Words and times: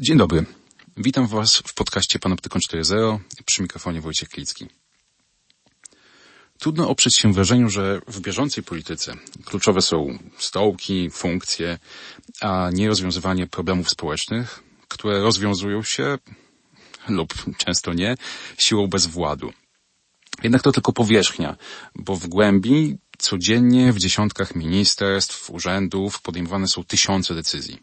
Dzień 0.00 0.18
dobry. 0.18 0.44
Witam 0.96 1.26
Was 1.26 1.56
w 1.56 1.74
podcaście 1.74 2.18
Panoptykon 2.18 2.60
4.0 2.70 3.18
przy 3.44 3.62
mikrofonie 3.62 4.00
Wojciech 4.00 4.28
Klicki. 4.28 4.66
Trudno 6.58 6.88
oprzeć 6.88 7.16
się 7.16 7.32
wrażeniu, 7.32 7.68
że 7.68 8.00
w 8.06 8.20
bieżącej 8.20 8.64
polityce 8.64 9.14
kluczowe 9.44 9.82
są 9.82 10.18
stołki, 10.38 11.10
funkcje, 11.10 11.78
a 12.40 12.70
nie 12.72 12.88
rozwiązywanie 12.88 13.46
problemów 13.46 13.90
społecznych, 13.90 14.62
które 14.88 15.20
rozwiązują 15.20 15.82
się 15.82 16.18
lub 17.08 17.34
często 17.56 17.92
nie 17.92 18.14
siłą 18.58 18.86
bezwładu. 18.86 19.52
Jednak 20.42 20.62
to 20.62 20.72
tylko 20.72 20.92
powierzchnia, 20.92 21.56
bo 21.94 22.16
w 22.16 22.26
głębi 22.26 22.98
codziennie 23.18 23.92
w 23.92 23.98
dziesiątkach 23.98 24.54
ministerstw, 24.54 25.50
urzędów 25.50 26.22
podejmowane 26.22 26.68
są 26.68 26.84
tysiące 26.84 27.34
decyzji. 27.34 27.78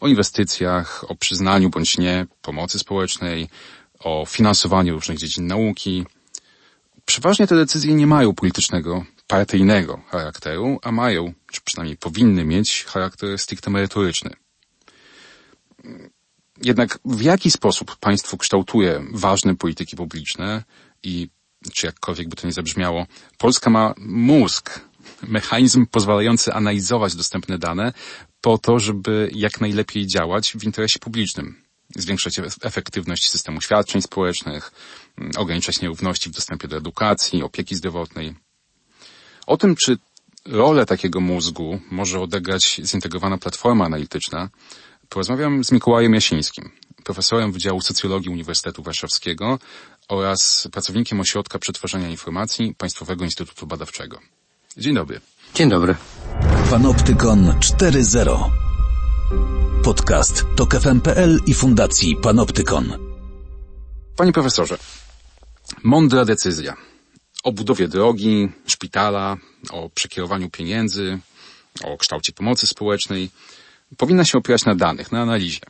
O 0.00 0.08
inwestycjach, 0.08 1.10
o 1.10 1.14
przyznaniu 1.14 1.70
bądź 1.70 1.98
nie 1.98 2.26
pomocy 2.42 2.78
społecznej, 2.78 3.48
o 3.98 4.26
finansowaniu 4.26 4.94
różnych 4.94 5.18
dziedzin 5.18 5.46
nauki. 5.46 6.06
Przeważnie 7.04 7.46
te 7.46 7.56
decyzje 7.56 7.94
nie 7.94 8.06
mają 8.06 8.34
politycznego, 8.34 9.04
partyjnego 9.26 10.00
charakteru, 10.08 10.78
a 10.82 10.92
mają, 10.92 11.32
czy 11.52 11.60
przynajmniej 11.64 11.96
powinny 11.96 12.44
mieć, 12.44 12.84
charakter 12.84 13.38
stricte 13.38 13.70
merytoryczny. 13.70 14.30
Jednak 16.62 16.98
w 17.04 17.22
jaki 17.22 17.50
sposób 17.50 17.96
państwo 17.96 18.36
kształtuje 18.36 19.04
ważne 19.12 19.56
polityki 19.56 19.96
publiczne 19.96 20.64
i 21.02 21.28
czy 21.72 21.86
jakkolwiek 21.86 22.28
by 22.28 22.36
to 22.36 22.46
nie 22.46 22.52
zabrzmiało, 22.52 23.06
Polska 23.38 23.70
ma 23.70 23.94
mózg, 23.98 24.80
mechanizm 25.22 25.86
pozwalający 25.86 26.52
analizować 26.52 27.14
dostępne 27.14 27.58
dane 27.58 27.92
po 28.40 28.58
to, 28.58 28.78
żeby 28.78 29.30
jak 29.32 29.60
najlepiej 29.60 30.06
działać 30.06 30.52
w 30.52 30.64
interesie 30.64 30.98
publicznym. 30.98 31.62
Zwiększać 31.96 32.40
efektywność 32.62 33.28
systemu 33.28 33.60
świadczeń 33.60 34.02
społecznych, 34.02 34.72
ograniczać 35.36 35.80
nierówności 35.80 36.30
w 36.30 36.32
dostępie 36.32 36.68
do 36.68 36.76
edukacji, 36.76 37.42
opieki 37.42 37.76
zdrowotnej. 37.76 38.34
O 39.46 39.56
tym, 39.56 39.76
czy 39.76 39.98
rolę 40.46 40.86
takiego 40.86 41.20
mózgu 41.20 41.80
może 41.90 42.20
odegrać 42.20 42.80
zintegrowana 42.84 43.38
platforma 43.38 43.84
analityczna, 43.84 44.48
porozmawiam 45.08 45.64
z 45.64 45.72
Mikołajem 45.72 46.14
Jasińskim, 46.14 46.70
profesorem 47.10 47.52
Wydziału 47.52 47.80
Socjologii 47.80 48.30
Uniwersytetu 48.30 48.82
Warszawskiego 48.82 49.58
oraz 50.08 50.68
pracownikiem 50.72 51.20
Ośrodka 51.20 51.58
Przetwarzania 51.58 52.08
Informacji 52.08 52.74
Państwowego 52.78 53.24
Instytutu 53.24 53.66
Badawczego. 53.66 54.18
Dzień 54.76 54.94
dobry. 54.94 55.20
Dzień 55.54 55.68
dobry. 55.70 55.94
Panoptykon 56.70 57.46
4.0 57.58 58.50
Podcast 59.84 60.44
TOK 60.56 60.74
FM.pl 60.74 61.40
i 61.46 61.54
Fundacji 61.54 62.16
Panoptykon. 62.16 62.92
Panie 64.16 64.32
profesorze, 64.32 64.78
mądra 65.82 66.24
decyzja 66.24 66.76
o 67.44 67.52
budowie 67.52 67.88
drogi, 67.88 68.48
szpitala, 68.66 69.36
o 69.70 69.90
przekierowaniu 69.94 70.50
pieniędzy, 70.50 71.18
o 71.84 71.98
kształcie 71.98 72.32
pomocy 72.32 72.66
społecznej 72.66 73.30
powinna 73.96 74.24
się 74.24 74.38
opierać 74.38 74.64
na 74.64 74.74
danych, 74.74 75.12
na 75.12 75.22
analizie. 75.22 75.60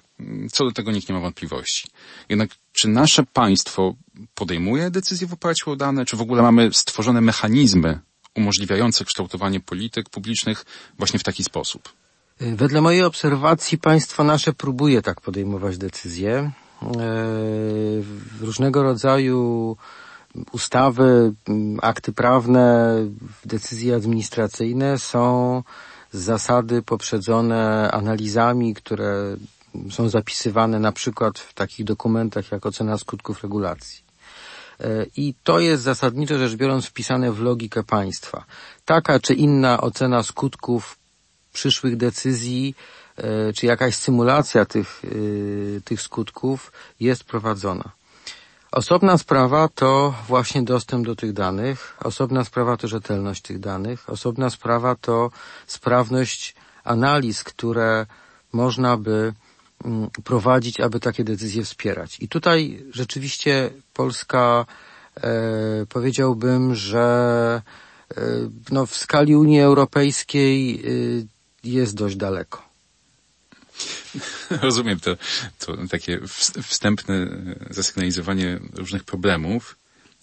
Co 0.53 0.65
do 0.65 0.73
tego 0.73 0.93
nikt 0.93 1.09
nie 1.09 1.15
ma 1.15 1.21
wątpliwości. 1.21 1.89
Jednak 2.29 2.51
czy 2.73 2.89
nasze 2.89 3.23
państwo 3.33 3.95
podejmuje 4.35 4.91
decyzje 4.91 5.27
w 5.27 5.33
oparciu 5.33 5.71
o 5.71 5.77
dane, 5.77 6.05
czy 6.05 6.17
w 6.17 6.21
ogóle 6.21 6.43
mamy 6.43 6.73
stworzone 6.73 7.21
mechanizmy 7.21 8.01
umożliwiające 8.35 9.05
kształtowanie 9.05 9.61
polityk 9.61 10.11
publicznych 10.11 10.65
właśnie 10.99 11.19
w 11.19 11.23
taki 11.23 11.45
sposób? 11.45 11.89
Wedle 12.41 12.81
mojej 12.81 13.03
obserwacji 13.03 13.79
państwo 13.79 14.25
nasze 14.25 14.53
próbuje 14.53 15.03
tak 15.03 15.21
podejmować 15.21 15.79
decyzje. 15.79 16.33
E, 16.33 16.91
różnego 18.41 18.83
rodzaju 18.83 19.77
ustawy, 20.53 21.33
akty 21.83 22.13
prawne, 22.13 22.95
decyzje 23.45 23.95
administracyjne 23.95 24.99
są 24.99 25.63
z 26.13 26.19
zasady 26.21 26.83
poprzedzone 26.83 27.91
analizami, 27.91 28.75
które 28.75 29.37
są 29.91 30.09
zapisywane 30.09 30.79
na 30.79 30.93
przykład 30.93 31.39
w 31.39 31.55
takich 31.55 31.87
dokumentach 31.87 32.53
jak 32.53 32.67
ocena 32.67 32.99
skutków 32.99 33.43
regulacji. 33.43 34.05
E, 34.81 35.07
I 35.17 35.35
to 35.43 35.61
jest 35.61 35.83
zasadniczo 35.83 36.39
rzecz 36.39 36.55
biorąc 36.55 36.87
wpisane 36.87 37.33
w 37.33 37.41
logikę 37.41 37.83
państwa. 37.83 38.45
Taka 38.85 39.21
czy 39.21 39.35
inna 39.35 39.81
ocena 39.81 40.23
skutków 40.23 40.99
przyszłych 41.53 41.97
decyzji, 41.97 42.75
e, 43.17 43.53
czy 43.53 43.67
jakaś 43.67 43.95
symulacja 43.95 44.65
tych, 44.65 45.03
e, 45.05 45.81
tych 45.81 46.03
skutków 46.03 46.73
jest 47.01 47.25
prowadzona. 47.25 47.91
Osobna 48.73 49.19
sprawa 49.19 49.69
to 49.69 50.15
właśnie 50.29 50.63
dostęp 50.63 51.07
do 51.07 51.17
tych 51.17 51.33
danych, 51.33 51.97
osobna 52.05 52.45
sprawa 52.45 52.77
to 52.77 52.89
rzetelność 52.89 53.43
tych 53.43 53.61
danych, 53.61 54.11
osobna 54.11 54.51
sprawa 54.51 54.95
to 54.95 55.31
sprawność 55.67 56.55
analiz, 56.85 57.45
które 57.45 58.07
można 58.53 58.97
by 58.97 59.33
prowadzić, 60.25 60.81
aby 60.81 61.01
takie 61.01 61.25
decyzje 61.25 61.65
wspierać. 61.65 62.17
I 62.21 62.29
tutaj 62.29 62.85
rzeczywiście 62.93 63.71
Polska, 63.95 64.67
e, 65.17 65.31
powiedziałbym, 65.89 66.75
że 66.75 67.63
e, 68.17 68.23
no, 68.71 68.87
w 68.87 68.97
skali 68.97 69.37
Unii 69.37 69.61
Europejskiej 69.61 70.75
e, 70.75 70.81
jest 71.65 71.95
dość 71.95 72.17
daleko. 72.17 72.71
Rozumiem 74.63 75.01
to, 75.01 75.17
to 75.59 75.77
takie 75.91 76.21
wstępne 76.63 77.27
zasygnalizowanie 77.71 78.61
różnych 78.75 79.05
problemów. 79.05 79.77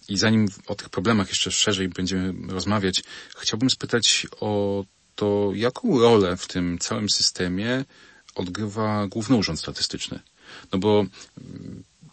I 0.09 0.17
zanim 0.17 0.47
o 0.67 0.75
tych 0.75 0.89
problemach 0.89 1.29
jeszcze 1.29 1.51
szerzej 1.51 1.89
będziemy 1.89 2.53
rozmawiać, 2.53 3.03
chciałbym 3.37 3.69
spytać 3.69 4.27
o 4.39 4.83
to, 5.15 5.51
jaką 5.55 5.99
rolę 5.99 6.37
w 6.37 6.47
tym 6.47 6.77
całym 6.79 7.09
systemie 7.09 7.85
odgrywa 8.37 9.07
Główny 9.07 9.35
Urząd 9.35 9.59
Statystyczny. 9.59 10.19
No 10.71 10.79
bo 10.79 11.05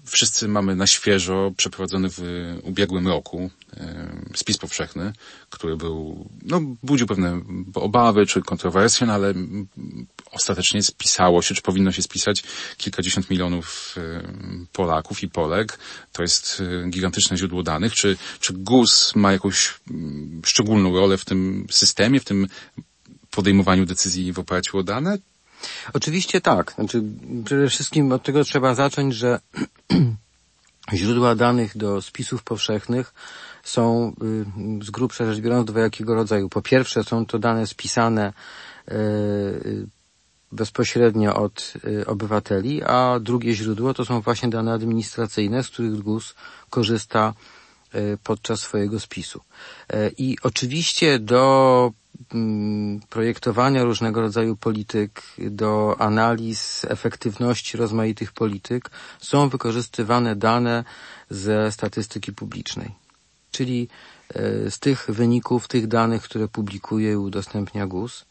wszyscy 0.04 0.48
mamy 0.48 0.76
na 0.76 0.86
świeżo 0.86 1.52
przeprowadzony 1.56 2.08
w 2.10 2.20
ubiegłym 2.62 3.08
roku 3.08 3.50
spis 4.34 4.58
powszechny, 4.58 5.12
który 5.50 5.76
był, 5.76 6.28
no, 6.42 6.60
budził 6.82 7.06
pewne 7.06 7.40
obawy 7.74 8.26
czy 8.26 8.42
kontrowersje, 8.42 9.06
no, 9.06 9.12
ale 9.12 9.34
ostatecznie 10.30 10.82
spisało 10.82 11.42
się, 11.42 11.54
czy 11.54 11.62
powinno 11.62 11.92
się 11.92 12.02
spisać 12.02 12.42
kilkadziesiąt 12.76 13.30
milionów 13.30 13.96
Polaków 14.72 15.22
i 15.22 15.28
Polek. 15.28 15.78
To 16.12 16.22
jest 16.22 16.62
gigantyczne 16.90 17.36
źródło 17.36 17.62
danych. 17.62 17.94
Czy, 17.94 18.16
czy 18.40 18.52
GUS 18.52 19.12
ma 19.16 19.32
jakąś 19.32 19.74
szczególną 20.44 20.94
rolę 20.94 21.18
w 21.18 21.24
tym 21.24 21.66
systemie, 21.70 22.20
w 22.20 22.24
tym 22.24 22.48
podejmowaniu 23.30 23.86
decyzji 23.86 24.32
w 24.32 24.38
oparciu 24.38 24.78
o 24.78 24.82
dane? 24.82 25.18
Oczywiście 25.92 26.40
tak. 26.40 26.72
Znaczy, 26.72 27.02
przede 27.44 27.68
wszystkim 27.68 28.12
od 28.12 28.22
tego 28.22 28.44
trzeba 28.44 28.74
zacząć, 28.74 29.14
że 29.14 29.40
źródła 30.92 31.34
danych 31.34 31.76
do 31.76 32.02
spisów 32.02 32.42
powszechnych 32.42 33.14
są 33.64 34.12
y, 34.80 34.84
z 34.84 34.90
grubsza 34.90 35.26
rzecz 35.26 35.40
biorąc 35.40 35.66
dwojakiego 35.66 36.14
rodzaju. 36.14 36.48
Po 36.48 36.62
pierwsze 36.62 37.04
są 37.04 37.26
to 37.26 37.38
dane 37.38 37.66
spisane 37.66 38.32
y, 38.92 39.86
bezpośrednio 40.52 41.34
od 41.34 41.74
y, 41.84 42.06
obywateli, 42.06 42.82
a 42.82 43.20
drugie 43.20 43.54
źródło 43.54 43.94
to 43.94 44.04
są 44.04 44.20
właśnie 44.20 44.48
dane 44.48 44.72
administracyjne, 44.72 45.62
z 45.62 45.68
których 45.68 46.02
GUS 46.02 46.34
korzysta 46.70 47.34
podczas 48.24 48.60
swojego 48.60 49.00
spisu. 49.00 49.40
I 50.18 50.36
oczywiście 50.42 51.18
do 51.18 51.92
projektowania 53.08 53.84
różnego 53.84 54.20
rodzaju 54.20 54.56
polityk, 54.56 55.22
do 55.38 55.96
analiz 55.98 56.84
efektywności 56.88 57.76
rozmaitych 57.76 58.32
polityk 58.32 58.90
są 59.18 59.48
wykorzystywane 59.48 60.36
dane 60.36 60.84
ze 61.30 61.72
statystyki 61.72 62.32
publicznej. 62.32 62.90
Czyli 63.50 63.88
e, 64.34 64.70
z 64.70 64.78
tych 64.78 65.06
wyników, 65.08 65.68
tych 65.68 65.86
danych, 65.86 66.22
które 66.22 66.48
publikuje 66.48 67.12
i 67.12 67.16
udostępnia 67.16 67.86
GUS. 67.86 68.24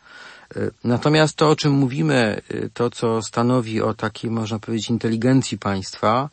E, 0.56 0.72
natomiast 0.84 1.36
to, 1.36 1.50
o 1.50 1.56
czym 1.56 1.72
mówimy, 1.72 2.42
e, 2.50 2.70
to 2.70 2.90
co 2.90 3.22
stanowi 3.22 3.82
o 3.82 3.94
takiej, 3.94 4.32
można 4.32 4.60
powiedzieć, 4.60 4.90
inteligencji 4.90 5.58
państwa, 5.58 6.30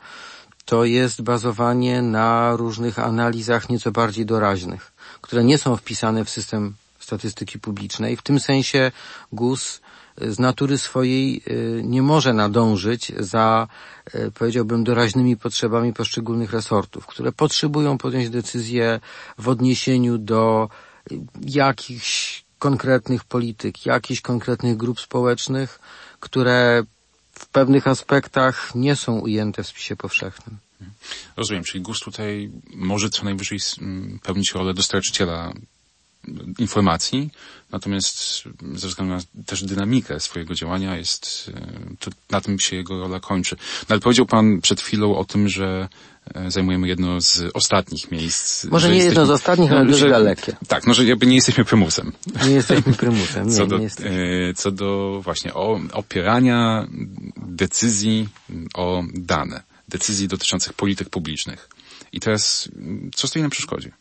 to 0.65 0.85
jest 0.85 1.21
bazowanie 1.21 2.01
na 2.01 2.55
różnych 2.55 2.99
analizach 2.99 3.69
nieco 3.69 3.91
bardziej 3.91 4.25
doraźnych, 4.25 4.91
które 5.21 5.43
nie 5.43 5.57
są 5.57 5.77
wpisane 5.77 6.25
w 6.25 6.29
system 6.29 6.73
statystyki 7.11 7.59
publicznej. 7.59 8.17
W 8.17 8.21
tym 8.21 8.39
sensie 8.39 8.91
GUS 9.31 9.81
z 10.17 10.39
natury 10.39 10.77
swojej 10.77 11.41
y, 11.47 11.81
nie 11.83 12.01
może 12.01 12.33
nadążyć 12.33 13.11
za, 13.19 13.67
y, 14.15 14.31
powiedziałbym, 14.31 14.83
doraźnymi 14.83 15.37
potrzebami 15.37 15.93
poszczególnych 15.93 16.51
resortów, 16.53 17.07
które 17.07 17.31
potrzebują 17.31 17.97
podjąć 17.97 18.29
decyzje 18.29 18.99
w 19.37 19.49
odniesieniu 19.49 20.17
do 20.17 20.69
jakichś 21.41 22.43
konkretnych 22.59 23.23
polityk, 23.23 23.85
jakichś 23.85 24.21
konkretnych 24.21 24.77
grup 24.77 24.99
społecznych, 24.99 25.79
które 26.19 26.83
w 27.31 27.47
pewnych 27.47 27.87
aspektach 27.87 28.75
nie 28.75 28.95
są 28.95 29.19
ujęte 29.19 29.63
w 29.63 29.67
spisie 29.67 29.95
powszechnym. 29.95 30.57
Rozumiem, 31.37 31.63
czyli 31.63 31.81
GUS 31.81 31.99
tutaj 31.99 32.51
może 32.75 33.09
co 33.09 33.23
najwyżej 33.23 33.59
pełnić 34.23 34.51
rolę 34.51 34.73
dostarczyciela 34.73 35.53
informacji, 36.59 37.29
natomiast 37.71 38.43
ze 38.73 38.87
względu 38.87 39.13
na 39.13 39.43
też 39.45 39.63
dynamikę 39.63 40.19
swojego 40.19 40.53
działania 40.53 40.97
jest, 40.97 41.51
e, 41.55 41.95
to 41.99 42.11
na 42.29 42.41
tym 42.41 42.59
się 42.59 42.75
jego 42.75 42.99
rola 42.99 43.19
kończy. 43.19 43.55
No 43.55 43.85
ale 43.93 43.99
powiedział 43.99 44.25
Pan 44.25 44.61
przed 44.61 44.81
chwilą 44.81 45.17
o 45.17 45.25
tym, 45.25 45.49
że 45.49 45.87
e, 46.33 46.51
zajmujemy 46.51 46.87
jedno 46.87 47.21
z 47.21 47.43
ostatnich 47.53 48.11
miejsc. 48.11 48.65
Może 48.65 48.89
nie 48.89 48.95
jesteśmy, 48.95 49.21
jedno 49.21 49.25
z 49.25 49.29
ostatnich, 49.29 49.71
ale 49.71 49.83
no, 49.83 49.91
dość 49.91 50.03
dalekie. 50.03 50.55
Tak, 50.67 50.87
no 50.87 50.93
że 50.93 51.05
jakby 51.05 51.25
nie 51.25 51.35
jesteśmy 51.35 51.65
prymusem. 51.65 52.11
Nie 52.47 52.51
jesteśmy 52.51 52.93
prymusem, 52.93 53.47
nie, 53.49 53.55
co 53.55 53.67
do, 53.67 53.77
nie 53.77 53.83
jesteśmy. 53.83 54.47
E, 54.49 54.53
co 54.53 54.71
do 54.71 55.21
właśnie 55.23 55.53
o, 55.53 55.79
opierania 55.93 56.87
decyzji 57.37 58.29
o 58.73 59.03
dane, 59.13 59.63
decyzji 59.89 60.27
dotyczących 60.27 60.73
polityk 60.73 61.09
publicznych. 61.09 61.69
I 62.13 62.19
teraz, 62.19 62.69
co 63.15 63.27
stoi 63.27 63.41
na 63.41 63.49
przeszkodzie? 63.49 63.91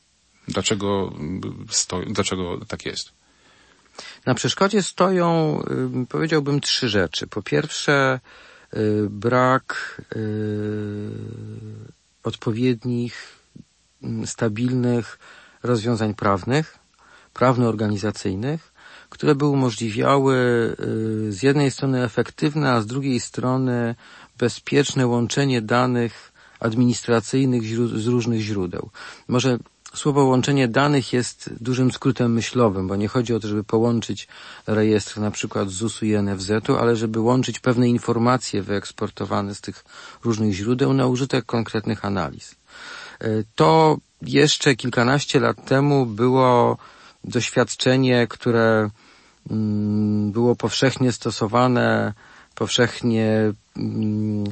Dlaczego, 0.50 1.12
stoi, 1.70 2.12
dlaczego 2.12 2.58
tak 2.68 2.86
jest? 2.86 3.12
Na 4.26 4.34
przeszkodzie 4.34 4.82
stoją, 4.82 5.58
powiedziałbym, 6.08 6.60
trzy 6.60 6.88
rzeczy. 6.88 7.26
Po 7.26 7.42
pierwsze, 7.42 8.20
y, 8.74 9.06
brak 9.10 10.00
y, 10.16 11.10
odpowiednich, 12.24 13.36
stabilnych 14.24 15.18
rozwiązań 15.62 16.14
prawnych, 16.14 16.78
prawno-organizacyjnych, 17.34 18.72
które 19.10 19.34
by 19.34 19.46
umożliwiały 19.46 20.36
y, 20.36 21.32
z 21.32 21.42
jednej 21.42 21.70
strony 21.70 22.04
efektywne, 22.04 22.72
a 22.72 22.80
z 22.80 22.86
drugiej 22.86 23.20
strony 23.20 23.94
bezpieczne 24.38 25.06
łączenie 25.06 25.62
danych 25.62 26.32
administracyjnych 26.60 27.62
z 28.00 28.06
różnych 28.06 28.40
źródeł. 28.40 28.90
Może 29.28 29.58
Słowo 29.94 30.24
łączenie 30.24 30.68
danych 30.68 31.12
jest 31.12 31.50
dużym 31.60 31.92
skrótem 31.92 32.32
myślowym, 32.32 32.88
bo 32.88 32.96
nie 32.96 33.08
chodzi 33.08 33.34
o 33.34 33.40
to, 33.40 33.48
żeby 33.48 33.64
połączyć 33.64 34.28
rejestr 34.66 35.20
na 35.20 35.30
przykład 35.30 35.70
ZUS-u 35.70 36.04
i 36.06 36.22
NFZ-u, 36.22 36.76
ale 36.76 36.96
żeby 36.96 37.20
łączyć 37.20 37.58
pewne 37.58 37.88
informacje 37.88 38.62
wyeksportowane 38.62 39.54
z 39.54 39.60
tych 39.60 39.84
różnych 40.24 40.52
źródeł 40.52 40.92
na 40.92 41.06
użytek 41.06 41.46
konkretnych 41.46 42.04
analiz. 42.04 42.54
E, 43.20 43.28
to 43.54 43.98
jeszcze 44.22 44.76
kilkanaście 44.76 45.40
lat 45.40 45.64
temu 45.64 46.06
było 46.06 46.78
doświadczenie, 47.24 48.26
które 48.26 48.90
mm, 49.50 50.32
było 50.32 50.56
powszechnie 50.56 51.12
stosowane, 51.12 52.14
powszechnie 52.54 53.52
mm, 53.76 54.44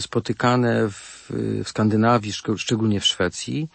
spotykane 0.00 0.88
w, 0.90 1.30
w 1.64 1.68
Skandynawii, 1.68 2.32
szczególnie 2.56 3.00
w 3.00 3.04
Szwecji. 3.04 3.68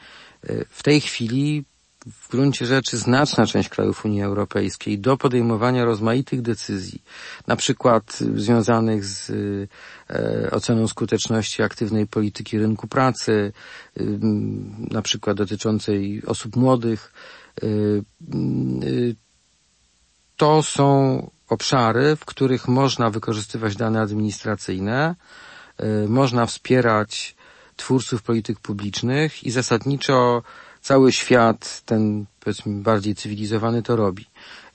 E, 0.43 0.65
w 0.69 0.83
tej 0.83 1.01
chwili 1.01 1.65
w 2.05 2.29
gruncie 2.29 2.65
rzeczy 2.65 2.97
znaczna 2.97 3.45
część 3.45 3.69
krajów 3.69 4.05
Unii 4.05 4.21
Europejskiej 4.21 4.99
do 4.99 5.17
podejmowania 5.17 5.85
rozmaitych 5.85 6.41
decyzji, 6.41 7.03
na 7.47 7.55
przykład 7.55 8.17
związanych 8.35 9.05
z 9.05 9.29
e, 10.09 10.51
oceną 10.51 10.87
skuteczności 10.87 11.63
aktywnej 11.63 12.07
polityki 12.07 12.59
rynku 12.59 12.87
pracy, 12.87 13.53
na 14.91 15.01
przykład 15.01 15.37
dotyczącej 15.37 16.21
osób 16.25 16.55
młodych, 16.55 17.13
to 20.37 20.63
są 20.63 21.29
obszary, 21.51 22.15
w 22.15 22.25
których 22.25 22.67
można 22.67 23.09
wykorzystywać 23.09 23.75
dane 23.75 24.01
administracyjne, 24.01 25.15
y, 26.05 26.09
można 26.09 26.45
wspierać 26.45 27.35
twórców 27.75 28.23
polityk 28.23 28.59
publicznych 28.59 29.43
i 29.43 29.51
zasadniczo 29.51 30.43
cały 30.81 31.11
świat, 31.11 31.81
ten 31.85 32.25
powiedzmy 32.39 32.81
bardziej 32.81 33.15
cywilizowany, 33.15 33.83
to 33.83 33.95
robi. 33.95 34.25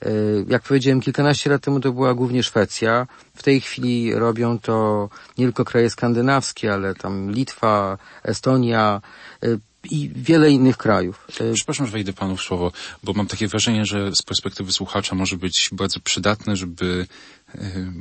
Y, 0.05 0.45
jak 0.47 0.63
powiedziałem, 0.63 1.01
kilkanaście 1.01 1.49
lat 1.49 1.61
temu 1.61 1.79
to 1.79 1.91
była 1.91 2.13
głównie 2.13 2.43
Szwecja. 2.43 3.07
W 3.35 3.43
tej 3.43 3.61
chwili 3.61 4.15
robią 4.15 4.59
to 4.59 5.09
nie 5.37 5.45
tylko 5.45 5.65
kraje 5.65 5.89
skandynawskie, 5.89 6.73
ale 6.73 6.95
tam 6.95 7.31
Litwa, 7.31 7.97
Estonia, 8.23 9.01
y, 9.43 9.59
i 9.91 10.11
wiele 10.15 10.51
innych 10.51 10.77
krajów. 10.77 11.27
E, 11.41 11.53
Przepraszam, 11.53 11.85
że 11.85 11.91
wejdę 11.91 12.13
panu 12.13 12.37
w 12.37 12.41
słowo, 12.41 12.71
bo 13.03 13.13
mam 13.13 13.27
takie 13.27 13.47
wrażenie, 13.47 13.85
że 13.85 14.15
z 14.15 14.21
perspektywy 14.21 14.71
słuchacza 14.71 15.15
może 15.15 15.37
być 15.37 15.69
bardzo 15.71 15.99
przydatne, 15.99 16.55
żeby 16.55 17.07
e, 17.55 17.91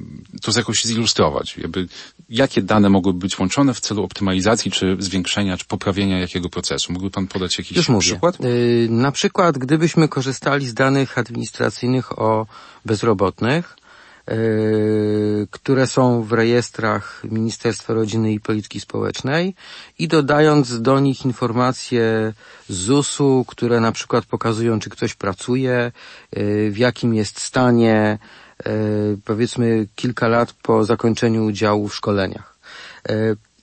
to 0.42 0.52
jakoś 0.56 0.84
zilustrować. 0.84 1.56
Jakby, 1.58 1.88
jakie 2.28 2.62
dane 2.62 2.88
mogłyby 2.88 3.18
być 3.18 3.38
łączone 3.38 3.74
w 3.74 3.80
celu 3.80 4.02
optymalizacji, 4.02 4.70
czy 4.70 4.96
zwiększenia, 4.98 5.56
czy 5.56 5.64
poprawienia 5.64 6.18
jakiego 6.18 6.48
procesu? 6.48 6.92
Mógłby 6.92 7.10
pan 7.10 7.26
podać 7.26 7.58
jakiś 7.58 7.76
Już 7.76 7.88
przykład? 7.98 8.38
Mówię. 8.40 8.50
Na 8.88 9.12
przykład, 9.12 9.58
gdybyśmy 9.58 10.08
korzystali 10.08 10.66
z 10.66 10.74
danych 10.74 11.18
administracyjnych 11.18 12.18
o 12.18 12.46
bezrobotnych, 12.84 13.76
które 15.50 15.86
są 15.86 16.22
w 16.22 16.32
rejestrach 16.32 17.22
Ministerstwa 17.24 17.94
Rodziny 17.94 18.32
i 18.32 18.40
Polityki 18.40 18.80
Społecznej 18.80 19.54
i 19.98 20.08
dodając 20.08 20.82
do 20.82 21.00
nich 21.00 21.24
informacje 21.24 22.32
z 22.68 22.74
ZUS-u, 22.74 23.44
które 23.48 23.80
na 23.80 23.92
przykład 23.92 24.24
pokazują, 24.24 24.80
czy 24.80 24.90
ktoś 24.90 25.14
pracuje, 25.14 25.92
yy, 26.32 26.70
w 26.70 26.78
jakim 26.78 27.14
jest 27.14 27.40
stanie, 27.40 28.18
yy, 28.66 28.72
powiedzmy 29.24 29.86
kilka 29.94 30.28
lat 30.28 30.52
po 30.52 30.84
zakończeniu 30.84 31.44
udziału 31.44 31.88
w 31.88 31.94
szkoleniach. 31.94 32.56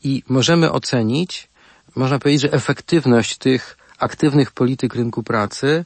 I 0.04 0.24
możemy 0.28 0.72
ocenić, 0.72 1.50
można 1.96 2.20
powiedzieć, 2.20 2.42
że 2.42 2.52
efektywność 2.52 3.38
tych 3.38 3.78
aktywnych 4.00 4.52
polityk 4.52 4.96
rynku 4.96 5.24
pracy 5.24 5.86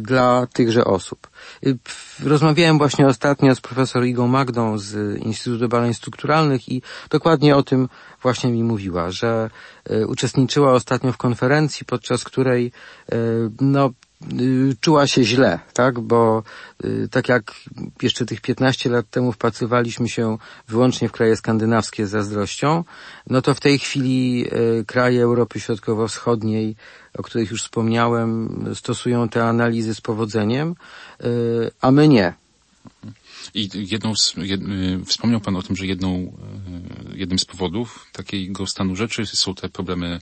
dla 0.00 0.46
tychże 0.52 0.84
osób. 0.84 1.28
E, 1.66 1.70
rozmawiałem 2.24 2.78
właśnie 2.78 3.06
ostatnio 3.06 3.54
z 3.54 3.60
profesor 3.60 4.04
Igą 4.04 4.28
Magdą 4.28 4.78
z 4.78 5.18
Instytutu 5.18 5.68
Badań 5.68 5.94
Strukturalnych 5.94 6.68
i 6.68 6.82
dokładnie 7.10 7.56
o 7.56 7.62
tym 7.62 7.88
właśnie 8.22 8.52
mi 8.52 8.64
mówiła, 8.64 9.10
że 9.10 9.50
e, 9.84 10.06
uczestniczyła 10.06 10.72
ostatnio 10.72 11.12
w 11.12 11.16
konferencji, 11.16 11.86
podczas 11.86 12.24
której 12.24 12.72
no, 13.60 13.90
Y, 14.40 14.76
czuła 14.80 15.06
się 15.06 15.24
źle, 15.24 15.58
tak? 15.72 16.00
Bo 16.00 16.42
y, 16.84 17.08
tak 17.10 17.28
jak 17.28 17.52
jeszcze 18.02 18.26
tych 18.26 18.40
15 18.40 18.90
lat 18.90 19.10
temu 19.10 19.32
wpatrywaliśmy 19.32 20.08
się 20.08 20.38
wyłącznie 20.68 21.08
w 21.08 21.12
kraje 21.12 21.36
skandynawskie 21.36 22.06
z 22.06 22.10
zazdrością, 22.10 22.84
no 23.26 23.42
to 23.42 23.54
w 23.54 23.60
tej 23.60 23.78
chwili 23.78 24.46
y, 24.80 24.84
kraje 24.84 25.22
Europy 25.22 25.60
Środkowo-Wschodniej, 25.60 26.76
o 27.18 27.22
których 27.22 27.50
już 27.50 27.62
wspomniałem, 27.62 28.64
stosują 28.74 29.28
te 29.28 29.44
analizy 29.44 29.94
z 29.94 30.00
powodzeniem, 30.00 30.74
a 31.80 31.90
my 31.90 32.08
nie. 32.08 32.34
I 33.54 33.68
jedną 33.74 34.14
z, 34.16 34.34
jed, 34.36 34.60
wspomniał 35.06 35.40
Pan 35.40 35.56
o 35.56 35.62
tym, 35.62 35.76
że 35.76 35.86
jedną, 35.86 36.32
jednym 37.14 37.38
z 37.38 37.44
powodów 37.44 38.06
takiego 38.12 38.66
stanu 38.66 38.96
rzeczy 38.96 39.26
są 39.26 39.54
te 39.54 39.68
problemy 39.68 40.20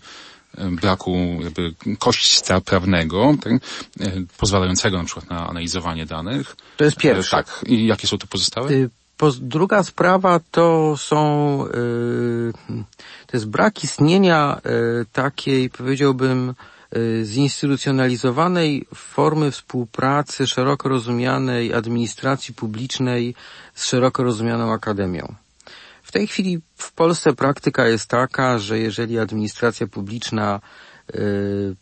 braku 0.54 1.38
jakby 1.42 1.74
kośćca 1.98 2.60
prawnego, 2.60 3.34
tak, 3.42 3.52
e, 3.52 4.12
pozwalającego 4.36 4.98
na 4.98 5.04
przykład 5.04 5.30
na 5.30 5.48
analizowanie 5.48 6.06
danych. 6.06 6.56
To 6.76 6.84
jest 6.84 6.96
pierwsze. 6.96 7.36
Tak. 7.36 7.64
I 7.66 7.86
jakie 7.86 8.06
są 8.06 8.18
to 8.18 8.26
pozostałe? 8.26 8.70
Y, 8.70 8.90
druga 9.40 9.82
sprawa 9.82 10.40
to 10.50 10.96
są, 10.96 11.64
y, 11.66 12.52
to 13.26 13.36
jest 13.36 13.48
brak 13.48 13.84
istnienia 13.84 14.60
y, 15.02 15.06
takiej, 15.12 15.70
powiedziałbym, 15.70 16.54
zinstytucjonalizowanej 17.22 18.86
formy 18.94 19.50
współpracy 19.50 20.46
szeroko 20.46 20.88
rozumianej 20.88 21.74
administracji 21.74 22.54
publicznej 22.54 23.34
z 23.74 23.84
szeroko 23.84 24.22
rozumianą 24.22 24.72
akademią. 24.72 25.34
W 26.02 26.12
tej 26.12 26.26
chwili 26.26 26.60
w 26.76 26.92
Polsce 26.92 27.32
praktyka 27.32 27.86
jest 27.86 28.06
taka, 28.10 28.58
że 28.58 28.78
jeżeli 28.78 29.18
administracja 29.18 29.86
publiczna 29.86 30.60
y, 31.14 31.76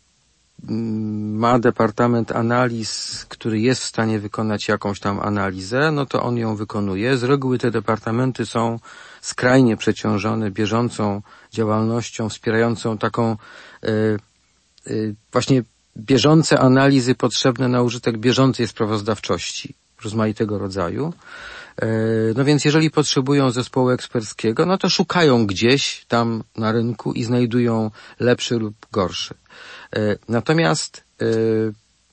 ma 0.63 1.59
departament 1.59 2.31
analiz, 2.31 3.25
który 3.29 3.59
jest 3.59 3.81
w 3.81 3.85
stanie 3.85 4.19
wykonać 4.19 4.67
jakąś 4.67 4.99
tam 4.99 5.19
analizę, 5.19 5.91
no 5.91 6.05
to 6.05 6.23
on 6.23 6.37
ją 6.37 6.55
wykonuje. 6.55 7.17
Z 7.17 7.23
reguły 7.23 7.57
te 7.57 7.71
departamenty 7.71 8.45
są 8.45 8.79
skrajnie 9.21 9.77
przeciążone 9.77 10.51
bieżącą 10.51 11.21
działalnością, 11.51 12.29
wspierającą 12.29 12.97
taką 12.97 13.31
y, 13.83 13.87
y, 13.89 14.19
właśnie 15.31 15.63
bieżące 15.97 16.59
analizy 16.59 17.15
potrzebne 17.15 17.67
na 17.67 17.81
użytek 17.81 18.17
bieżącej 18.17 18.67
sprawozdawczości 18.67 19.75
rozmaitego 20.03 20.57
rodzaju. 20.57 21.13
E, 21.81 21.87
no 22.35 22.45
więc 22.45 22.65
jeżeli 22.65 22.91
potrzebują 22.91 23.51
zespołu 23.51 23.89
eksperckiego, 23.89 24.65
no 24.65 24.77
to 24.77 24.89
szukają 24.89 25.45
gdzieś 25.45 26.05
tam 26.07 26.43
na 26.57 26.71
rynku 26.71 27.13
i 27.13 27.23
znajdują 27.23 27.91
lepszy 28.19 28.55
lub 28.55 28.75
gorszy. 28.91 29.33
E, 29.95 29.99
natomiast 30.29 31.07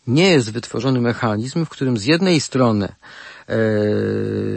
nie 0.07 0.29
jest 0.29 0.53
wytworzony 0.53 1.01
mechanizm, 1.01 1.65
w 1.65 1.69
którym 1.69 1.99
z 1.99 2.05
jednej 2.05 2.41
strony 2.41 2.89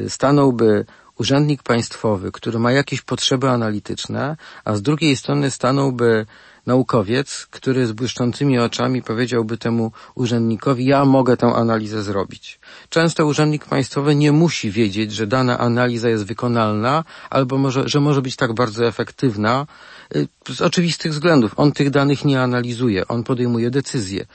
stanąłby 0.07 0.86
urzędnik 1.17 1.63
państwowy, 1.63 2.31
który 2.31 2.59
ma 2.59 2.71
jakieś 2.71 3.01
potrzeby 3.01 3.50
analityczne, 3.50 4.38
a 4.65 4.75
z 4.75 4.81
drugiej 4.81 5.15
strony 5.15 5.51
stanąłby 5.51 6.25
naukowiec, 6.67 7.47
który 7.50 7.88
z 7.88 7.91
błyszczącymi 7.91 8.59
oczami 8.59 9.01
powiedziałby 9.01 9.57
temu 9.57 9.91
urzędnikowi, 10.15 10.86
ja 10.86 11.05
mogę 11.05 11.38
tę 11.38 11.47
analizę 11.47 12.03
zrobić. 12.03 12.59
Często 12.89 13.25
urzędnik 13.25 13.65
państwowy 13.65 14.15
nie 14.15 14.31
musi 14.31 14.71
wiedzieć, 14.71 15.12
że 15.12 15.27
dana 15.27 15.57
analiza 15.57 16.09
jest 16.09 16.25
wykonalna, 16.25 17.03
albo 17.29 17.57
może, 17.57 17.89
że 17.89 18.00
może 18.00 18.21
być 18.21 18.36
tak 18.36 18.53
bardzo 18.53 18.88
efektywna, 18.88 19.67
y, 20.15 20.27
z 20.50 20.62
oczywistych 20.62 21.12
względów. 21.12 21.53
On 21.55 21.71
tych 21.71 21.89
danych 21.89 22.25
nie 22.25 22.41
analizuje, 22.41 23.07
on 23.07 23.24
podejmuje 23.24 23.69
decyzje. 23.71 24.25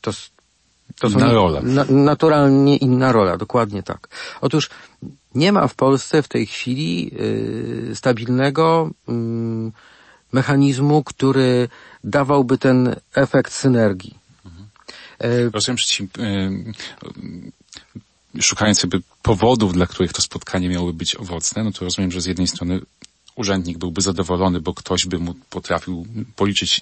To, 0.00 0.10
to 1.00 1.08
inna 1.08 1.32
rola. 1.32 1.60
Na, 1.62 1.84
naturalnie 1.84 2.76
inna 2.76 3.12
rola, 3.12 3.36
dokładnie 3.36 3.82
tak. 3.82 4.08
Otóż 4.40 4.70
nie 5.34 5.52
ma 5.52 5.68
w 5.68 5.74
Polsce 5.74 6.22
w 6.22 6.28
tej 6.28 6.46
chwili 6.46 7.10
y, 7.90 7.96
stabilnego 7.96 8.90
y, 9.08 9.12
mechanizmu, 10.32 11.04
który 11.04 11.68
dawałby 12.04 12.58
ten 12.58 12.96
efekt 13.14 13.52
synergii. 13.52 14.14
Mhm. 14.44 15.50
Rozumiem, 15.52 15.78
że 15.78 15.84
ci, 15.84 16.08
y, 18.36 18.42
szukając 18.42 18.80
sobie 18.80 18.98
powodów, 19.22 19.72
dla 19.72 19.86
których 19.86 20.12
to 20.12 20.22
spotkanie 20.22 20.68
miałoby 20.68 20.92
być 20.92 21.16
owocne, 21.16 21.64
no 21.64 21.72
to 21.72 21.84
rozumiem, 21.84 22.12
że 22.12 22.20
z 22.20 22.26
jednej 22.26 22.48
strony 22.48 22.80
urzędnik 23.38 23.78
byłby 23.78 24.00
zadowolony, 24.00 24.60
bo 24.60 24.74
ktoś 24.74 25.06
by 25.06 25.18
mu 25.18 25.34
potrafił 25.50 26.06
policzyć, 26.36 26.80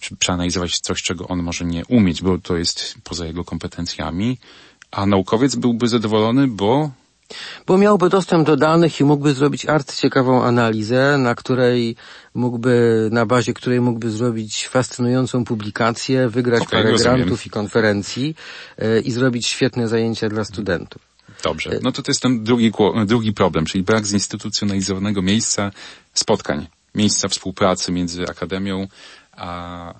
czy 0.00 0.16
przeanalizować 0.16 0.78
coś, 0.78 1.02
czego 1.02 1.28
on 1.28 1.42
może 1.42 1.64
nie 1.64 1.86
umieć, 1.86 2.22
bo 2.22 2.38
to 2.38 2.56
jest 2.56 2.94
poza 3.04 3.26
jego 3.26 3.44
kompetencjami, 3.44 4.38
a 4.90 5.06
naukowiec 5.06 5.56
byłby 5.56 5.88
zadowolony, 5.88 6.48
bo 6.48 6.90
bo 7.66 7.78
miałby 7.78 8.08
dostęp 8.08 8.46
do 8.46 8.56
danych 8.56 9.00
i 9.00 9.04
mógłby 9.04 9.34
zrobić 9.34 9.66
arcyciekawą 9.66 10.44
analizę, 10.44 11.18
na 11.18 11.34
której 11.34 11.96
mógłby, 12.34 13.08
na 13.12 13.26
bazie 13.26 13.54
której 13.54 13.80
mógłby 13.80 14.10
zrobić 14.10 14.68
fascynującą 14.68 15.44
publikację, 15.44 16.28
wygrać 16.28 16.62
okay, 16.62 16.80
parę 16.80 16.90
rozumiem. 16.90 17.16
grantów 17.16 17.46
i 17.46 17.50
konferencji 17.50 18.34
yy, 18.78 19.00
i 19.00 19.12
zrobić 19.12 19.46
świetne 19.46 19.88
zajęcia 19.88 20.28
dla 20.28 20.44
studentów. 20.44 21.02
Dobrze. 21.44 21.70
No 21.82 21.92
to 21.92 22.02
to 22.02 22.10
jest 22.10 22.22
ten 22.22 22.44
drugi, 22.44 22.72
drugi 23.06 23.32
problem, 23.32 23.64
czyli 23.64 23.84
brak 23.84 24.06
zinstytucjonalizowanego 24.06 25.22
miejsca 25.22 25.70
spotkań, 26.14 26.66
miejsca 26.94 27.28
współpracy 27.28 27.92
między 27.92 28.24
akademią 28.28 28.86
a, 29.40 29.94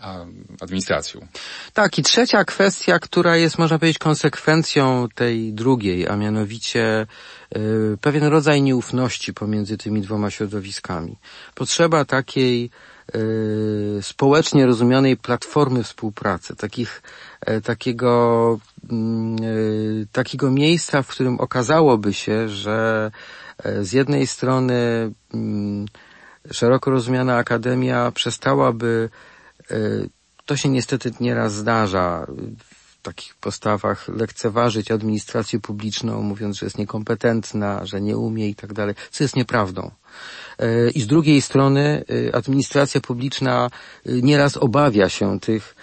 a 0.00 0.26
administracją. 0.60 1.26
Tak, 1.72 1.98
i 1.98 2.02
trzecia 2.02 2.44
kwestia, 2.44 2.98
która 2.98 3.36
jest, 3.36 3.58
można 3.58 3.78
powiedzieć, 3.78 3.98
konsekwencją 3.98 5.08
tej 5.14 5.52
drugiej, 5.52 6.08
a 6.08 6.16
mianowicie 6.16 7.06
y, 7.56 7.98
pewien 8.00 8.24
rodzaj 8.24 8.62
nieufności 8.62 9.34
pomiędzy 9.34 9.78
tymi 9.78 10.00
dwoma 10.00 10.30
środowiskami. 10.30 11.16
Potrzeba 11.54 12.04
takiej 12.04 12.70
y, 13.14 13.98
społecznie 14.02 14.66
rozumianej 14.66 15.16
platformy 15.16 15.82
współpracy, 15.82 16.56
takich, 16.56 17.02
y, 17.48 17.60
takiego, 17.60 18.58
mm, 18.90 20.06
takiego 20.12 20.50
miejsca, 20.50 21.02
w 21.02 21.08
którym 21.08 21.40
okazałoby 21.40 22.14
się, 22.14 22.48
że 22.48 23.10
z 23.80 23.92
jednej 23.92 24.26
strony 24.26 25.10
mm, 25.34 25.86
szeroko 26.52 26.90
rozumiana 26.90 27.36
akademia 27.36 28.10
przestałaby, 28.10 29.08
e, 29.70 29.76
to 30.46 30.56
się 30.56 30.68
niestety 30.68 31.12
nieraz 31.20 31.52
zdarza, 31.52 32.26
takich 33.02 33.34
postawach 33.34 34.08
lekceważyć 34.08 34.90
administrację 34.90 35.60
publiczną, 35.60 36.22
mówiąc, 36.22 36.56
że 36.56 36.66
jest 36.66 36.78
niekompetentna, 36.78 37.86
że 37.86 38.00
nie 38.00 38.16
umie 38.16 38.48
i 38.48 38.54
tak 38.54 38.72
dalej, 38.72 38.94
co 39.10 39.24
jest 39.24 39.36
nieprawdą. 39.36 39.90
E, 40.58 40.90
I 40.90 41.00
z 41.00 41.06
drugiej 41.06 41.42
strony 41.42 42.04
e, 42.28 42.36
administracja 42.36 43.00
publiczna 43.00 43.70
nieraz 44.06 44.56
obawia 44.56 45.08
się 45.08 45.40
tych 45.40 45.74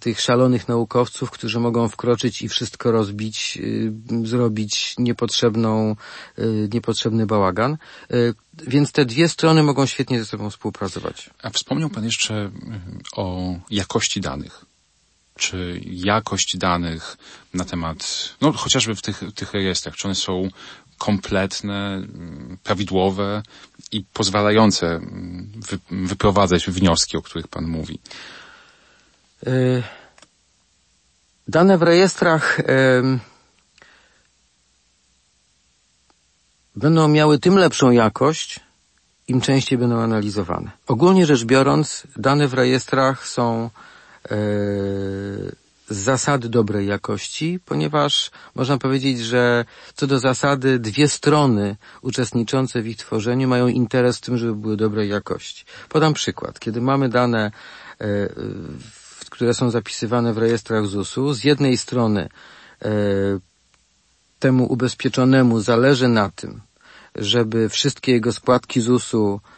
tych 0.00 0.20
szalonych 0.20 0.68
naukowców, 0.68 1.30
którzy 1.30 1.60
mogą 1.60 1.88
wkroczyć 1.88 2.42
i 2.42 2.48
wszystko 2.48 2.92
rozbić, 2.92 3.58
zrobić 4.24 4.94
niepotrzebną, 4.98 5.96
niepotrzebny 6.74 7.26
bałagan. 7.26 7.76
Więc 8.66 8.92
te 8.92 9.04
dwie 9.04 9.28
strony 9.28 9.62
mogą 9.62 9.86
świetnie 9.86 10.18
ze 10.18 10.24
sobą 10.24 10.50
współpracować. 10.50 11.30
A 11.42 11.50
wspomniał 11.50 11.90
Pan 11.90 12.04
jeszcze 12.04 12.50
o 13.16 13.54
jakości 13.70 14.20
danych 14.20 14.67
czy 15.38 15.80
jakość 15.84 16.56
danych 16.56 17.16
na 17.54 17.64
temat, 17.64 17.98
no 18.40 18.52
chociażby 18.52 18.94
w 18.94 19.02
tych, 19.02 19.22
tych 19.34 19.52
rejestrach, 19.52 19.96
czy 19.96 20.08
one 20.08 20.14
są 20.14 20.48
kompletne, 20.98 22.02
prawidłowe 22.62 23.42
i 23.92 24.04
pozwalające 24.12 25.00
wyprowadzać 25.90 26.66
wnioski, 26.66 27.16
o 27.16 27.22
których 27.22 27.48
Pan 27.48 27.66
mówi. 27.66 28.00
Y, 29.46 29.82
dane 31.48 31.78
w 31.78 31.82
rejestrach 31.82 32.60
będą 36.76 37.08
miały 37.08 37.38
tym 37.38 37.58
lepszą 37.58 37.90
jakość, 37.90 38.60
im 39.28 39.40
częściej 39.40 39.78
będą 39.78 40.00
analizowane. 40.00 40.70
Ogólnie 40.86 41.26
rzecz 41.26 41.44
biorąc, 41.44 42.06
dane 42.16 42.48
w 42.48 42.54
rejestrach 42.54 43.28
są 43.28 43.70
zasady 45.90 46.48
dobrej 46.48 46.86
jakości, 46.86 47.60
ponieważ 47.64 48.30
można 48.54 48.78
powiedzieć, 48.78 49.20
że 49.20 49.64
co 49.94 50.06
do 50.06 50.18
zasady 50.18 50.78
dwie 50.78 51.08
strony 51.08 51.76
uczestniczące 52.02 52.82
w 52.82 52.86
ich 52.86 52.96
tworzeniu 52.96 53.48
mają 53.48 53.66
interes 53.66 54.18
w 54.18 54.20
tym, 54.20 54.38
żeby 54.38 54.54
były 54.54 54.76
dobrej 54.76 55.08
jakości. 55.08 55.64
Podam 55.88 56.14
przykład. 56.14 56.60
Kiedy 56.60 56.80
mamy 56.80 57.08
dane 57.08 57.50
e, 58.00 58.28
które 59.30 59.54
są 59.54 59.70
zapisywane 59.70 60.32
w 60.32 60.38
rejestrach 60.38 60.86
ZUS-u. 60.86 61.32
Z 61.32 61.44
jednej 61.44 61.76
strony 61.76 62.28
e, 62.82 62.88
temu 64.38 64.72
ubezpieczonemu 64.72 65.60
zależy 65.60 66.08
na 66.08 66.30
tym, 66.30 66.60
żeby 67.14 67.68
wszystkie 67.68 68.12
jego 68.12 68.32
składki 68.32 68.80
ZUS-u 68.80 69.40
e, 69.44 69.57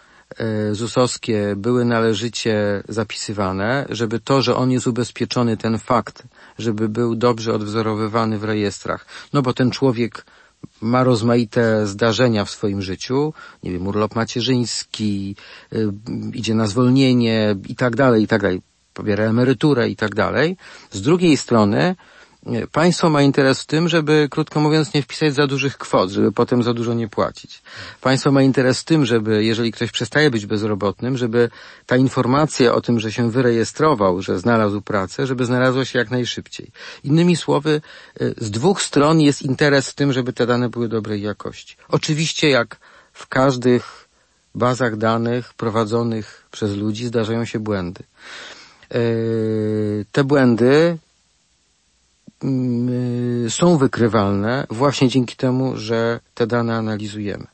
ZUS-owskie 0.72 1.54
były 1.56 1.84
należycie 1.84 2.82
zapisywane, 2.88 3.86
żeby 3.88 4.20
to, 4.20 4.42
że 4.42 4.56
on 4.56 4.70
jest 4.70 4.86
ubezpieczony, 4.86 5.56
ten 5.56 5.78
fakt, 5.78 6.22
żeby 6.58 6.88
był 6.88 7.16
dobrze 7.16 7.54
odwzorowywany 7.54 8.38
w 8.38 8.44
rejestrach. 8.44 9.06
No 9.32 9.42
bo 9.42 9.54
ten 9.54 9.70
człowiek 9.70 10.24
ma 10.80 11.04
rozmaite 11.04 11.86
zdarzenia 11.86 12.44
w 12.44 12.50
swoim 12.50 12.82
życiu, 12.82 13.32
nie 13.62 13.70
wiem, 13.72 13.86
urlop 13.86 14.14
macierzyński, 14.14 15.36
y, 15.72 15.92
idzie 16.34 16.54
na 16.54 16.66
zwolnienie 16.66 17.56
i 17.68 17.76
tak 17.76 17.96
dalej, 17.96 18.22
i 18.22 18.26
tak 18.26 18.42
dalej 18.42 18.60
pobiera 18.94 19.24
emeryturę 19.24 19.88
i 19.88 19.96
tak 19.96 20.14
dalej. 20.14 20.56
Z 20.90 21.02
drugiej 21.02 21.36
strony 21.36 21.78
e, 21.78 21.96
państwo 22.72 23.10
ma 23.10 23.22
interes 23.22 23.62
w 23.62 23.66
tym, 23.66 23.88
żeby, 23.88 24.28
krótko 24.30 24.60
mówiąc, 24.60 24.94
nie 24.94 25.02
wpisać 25.02 25.34
za 25.34 25.46
dużych 25.46 25.78
kwot, 25.78 26.10
żeby 26.10 26.32
potem 26.32 26.62
za 26.62 26.74
dużo 26.74 26.94
nie 26.94 27.08
płacić. 27.08 27.62
Państwo 28.00 28.32
ma 28.32 28.42
interes 28.42 28.80
w 28.80 28.84
tym, 28.84 29.06
żeby, 29.06 29.44
jeżeli 29.44 29.72
ktoś 29.72 29.90
przestaje 29.90 30.30
być 30.30 30.46
bezrobotnym, 30.46 31.16
żeby 31.16 31.50
ta 31.86 31.96
informacja 31.96 32.74
o 32.74 32.80
tym, 32.80 33.00
że 33.00 33.12
się 33.12 33.30
wyrejestrował, 33.30 34.22
że 34.22 34.38
znalazł 34.38 34.80
pracę, 34.80 35.26
żeby 35.26 35.44
znalazła 35.44 35.84
się 35.84 35.98
jak 35.98 36.10
najszybciej. 36.10 36.70
Innymi 37.04 37.36
słowy, 37.36 37.80
e, 38.20 38.44
z 38.44 38.50
dwóch 38.50 38.82
stron 38.82 39.20
jest 39.20 39.42
interes 39.42 39.90
w 39.90 39.94
tym, 39.94 40.12
żeby 40.12 40.32
te 40.32 40.46
dane 40.46 40.68
były 40.68 40.88
dobrej 40.88 41.22
jakości. 41.22 41.76
Oczywiście, 41.88 42.50
jak 42.50 42.76
w 43.12 43.26
każdych 43.26 44.08
bazach 44.54 44.96
danych 44.96 45.54
prowadzonych 45.54 46.46
przez 46.50 46.76
ludzi 46.76 47.06
zdarzają 47.06 47.44
się 47.44 47.58
błędy. 47.58 48.02
Yy, 48.94 50.04
te 50.12 50.24
błędy 50.24 50.98
są 53.48 53.78
wykrywalne 53.78 54.66
właśnie 54.70 55.08
dzięki 55.08 55.36
temu, 55.36 55.76
że 55.76 56.20
te 56.34 56.46
dane 56.46 56.76
analizujemy. 56.76 57.46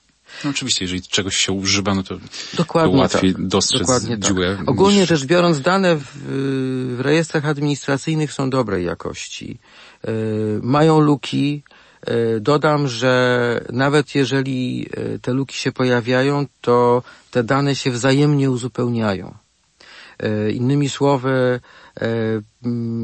No 0.44 0.50
oczywiście, 0.50 0.84
jeżeli 0.84 1.02
czegoś 1.02 1.36
się 1.36 1.52
używa, 1.52 1.94
no 1.94 2.02
to, 2.02 2.14
Dokładnie 2.56 2.92
to 2.92 2.98
łatwiej 2.98 3.34
tak. 3.34 3.46
dostrzec 3.46 3.80
Dokładnie 3.80 4.18
tak. 4.18 4.28
dziurę. 4.28 4.56
Tak. 4.58 4.70
Ogólnie 4.70 5.00
niż... 5.00 5.08
rzecz 5.08 5.24
biorąc, 5.24 5.60
dane 5.60 5.96
w, 5.96 6.04
w, 6.04 7.00
rejestrach 7.00 7.46
administracyjnych 7.46 8.32
są 8.32 8.50
dobrej 8.50 8.84
jakości. 8.84 9.58
Yy, 10.04 10.60
mają 10.62 11.00
luki. 11.00 11.62
Yy, 12.06 12.40
dodam, 12.40 12.88
że 12.88 13.64
nawet 13.72 14.14
jeżeli 14.14 14.88
te 15.22 15.32
luki 15.32 15.56
się 15.56 15.72
pojawiają, 15.72 16.46
to 16.60 17.02
te 17.30 17.44
dane 17.44 17.74
się 17.74 17.90
wzajemnie 17.90 18.50
uzupełniają. 18.50 19.34
Innymi 20.52 20.88
słowy, 20.88 21.60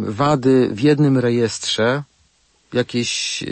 wady 0.06 0.68
w 0.72 0.80
jednym 0.80 1.18
rejestrze 1.18 2.02
jakieś 2.72 3.42
e, 3.42 3.46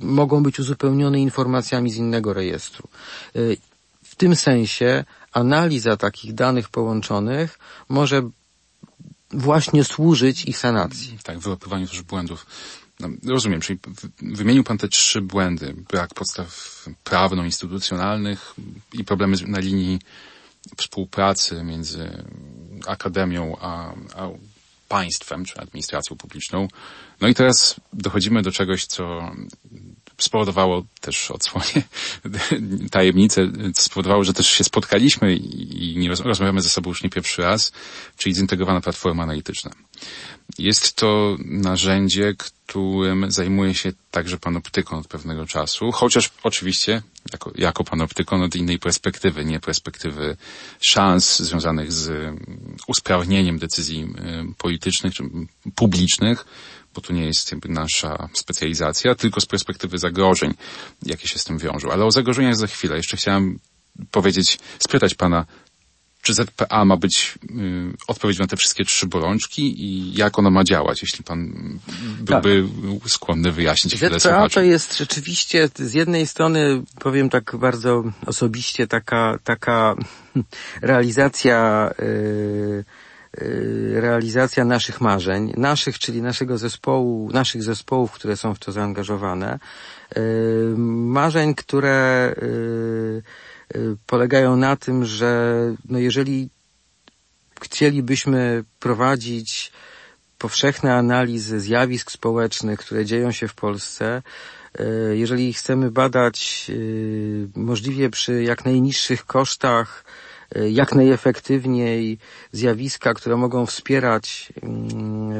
mogą 0.00 0.42
być 0.42 0.60
uzupełnione 0.60 1.20
informacjami 1.20 1.90
z 1.90 1.96
innego 1.96 2.32
rejestru. 2.32 2.88
W 4.04 4.14
tym 4.16 4.36
sensie 4.36 5.04
analiza 5.32 5.96
takich 5.96 6.34
danych 6.34 6.68
połączonych 6.68 7.58
może 7.88 8.22
właśnie 9.30 9.84
służyć 9.84 10.44
ich 10.44 10.58
sanacji. 10.58 11.18
Tak, 11.22 11.38
wyłapywaniu 11.38 11.88
też 11.88 12.02
błędów. 12.02 12.46
No, 13.00 13.08
rozumiem, 13.26 13.60
czyli 13.60 13.78
wymienił 14.22 14.64
Pan 14.64 14.78
te 14.78 14.88
trzy 14.88 15.20
błędy. 15.20 15.74
Brak 15.90 16.14
podstaw 16.14 16.84
prawno-instytucjonalnych 17.04 18.54
i 18.92 19.04
problemy 19.04 19.36
na 19.46 19.58
linii 19.58 19.98
współpracy 20.76 21.62
między 21.62 22.24
akademią 22.86 23.56
a, 23.60 23.92
a 24.16 24.28
państwem, 24.88 25.44
czy 25.44 25.60
administracją 25.60 26.16
publiczną. 26.16 26.68
No 27.20 27.28
i 27.28 27.34
teraz 27.34 27.76
dochodzimy 27.92 28.42
do 28.42 28.52
czegoś, 28.52 28.86
co 28.86 29.32
spowodowało 30.18 30.84
też 31.00 31.30
odsłonie 31.30 31.82
tajemnicę, 32.90 33.48
spowodowało, 33.74 34.24
że 34.24 34.32
też 34.32 34.48
się 34.48 34.64
spotkaliśmy 34.64 35.34
i, 35.36 35.96
nie 35.98 36.08
rozmawiamy 36.08 36.60
ze 36.60 36.68
sobą 36.68 36.90
już 36.90 37.02
nie 37.02 37.10
pierwszy 37.10 37.42
raz, 37.42 37.72
czyli 38.16 38.34
zintegrowana 38.34 38.80
platforma 38.80 39.22
analityczna. 39.22 39.70
Jest 40.58 40.94
to 40.94 41.36
narzędzie, 41.44 42.34
którym 42.38 43.30
zajmuje 43.30 43.74
się 43.74 43.92
także 44.10 44.38
panoptykon 44.38 44.98
od 44.98 45.08
pewnego 45.08 45.46
czasu, 45.46 45.92
chociaż 45.92 46.30
oczywiście 46.42 47.02
jako, 47.32 47.52
jako 47.54 47.84
panoptykon 47.84 48.42
od 48.42 48.56
innej 48.56 48.78
perspektywy, 48.78 49.44
nie 49.44 49.60
perspektywy 49.60 50.36
szans 50.80 51.38
związanych 51.38 51.92
z 51.92 52.34
usprawnieniem 52.86 53.58
decyzji 53.58 54.02
y, 54.02 54.54
politycznych 54.58 55.14
czy 55.14 55.22
publicznych, 55.74 56.46
bo 56.94 57.00
to 57.00 57.12
nie 57.12 57.26
jest 57.26 57.52
jakby 57.52 57.68
nasza 57.68 58.28
specjalizacja, 58.32 59.14
tylko 59.14 59.40
z 59.40 59.46
perspektywy 59.46 59.98
zagrożeń, 59.98 60.54
jakie 61.02 61.28
się 61.28 61.38
z 61.38 61.44
tym 61.44 61.58
wiążą. 61.58 61.90
Ale 61.90 62.04
o 62.04 62.10
zagrożeniach 62.10 62.56
za 62.56 62.66
chwilę. 62.66 62.96
Jeszcze 62.96 63.16
chciałem 63.16 63.58
powiedzieć, 64.10 64.58
spytać 64.78 65.14
pana, 65.14 65.46
czy 66.26 66.34
ZPA 66.34 66.84
ma 66.84 66.96
być 66.96 67.38
y, 67.44 67.92
odpowiedź 68.08 68.38
na 68.38 68.46
te 68.46 68.56
wszystkie 68.56 68.84
trzy 68.84 69.06
bolączki 69.06 69.84
i 69.84 70.14
jak 70.14 70.38
ono 70.38 70.50
ma 70.50 70.64
działać, 70.64 71.02
jeśli 71.02 71.24
pan 71.24 71.52
byłby 72.20 72.64
tak. 73.00 73.10
skłonny 73.10 73.52
wyjaśnić 73.52 73.98
ZPA 73.98 74.48
to 74.48 74.62
jest 74.62 74.98
rzeczywiście 74.98 75.68
z 75.74 75.94
jednej 75.94 76.26
strony, 76.26 76.82
powiem 76.98 77.30
tak 77.30 77.56
bardzo 77.56 78.04
osobiście, 78.26 78.86
taka, 78.86 79.38
taka 79.44 79.94
realizacja 80.82 81.90
y, 82.00 82.84
y, 83.42 84.00
realizacja 84.00 84.64
naszych 84.64 85.00
marzeń, 85.00 85.52
naszych, 85.56 85.98
czyli 85.98 86.22
naszego 86.22 86.58
zespołu, 86.58 87.30
naszych 87.32 87.62
zespołów, 87.62 88.12
które 88.12 88.36
są 88.36 88.54
w 88.54 88.58
to 88.58 88.72
zaangażowane, 88.72 89.58
y, 90.16 90.20
marzeń, 90.76 91.54
które 91.54 92.34
Y, 92.42 93.22
polegają 94.06 94.56
na 94.56 94.76
tym, 94.76 95.04
że 95.04 95.60
no 95.88 95.98
jeżeli 95.98 96.48
chcielibyśmy 97.60 98.64
prowadzić 98.80 99.72
powszechne 100.38 100.94
analizy 100.94 101.60
zjawisk 101.60 102.10
społecznych, 102.10 102.80
które 102.80 103.04
dzieją 103.04 103.32
się 103.32 103.48
w 103.48 103.54
Polsce, 103.54 104.22
y, 104.80 105.16
jeżeli 105.16 105.52
chcemy 105.52 105.90
badać 105.90 106.66
y, 106.70 107.48
możliwie 107.56 108.10
przy 108.10 108.42
jak 108.42 108.64
najniższych 108.64 109.26
kosztach 109.26 110.04
jak 110.54 110.94
najefektywniej 110.94 112.18
zjawiska, 112.52 113.14
które 113.14 113.36
mogą 113.36 113.66
wspierać 113.66 114.52
mm, 114.62 115.32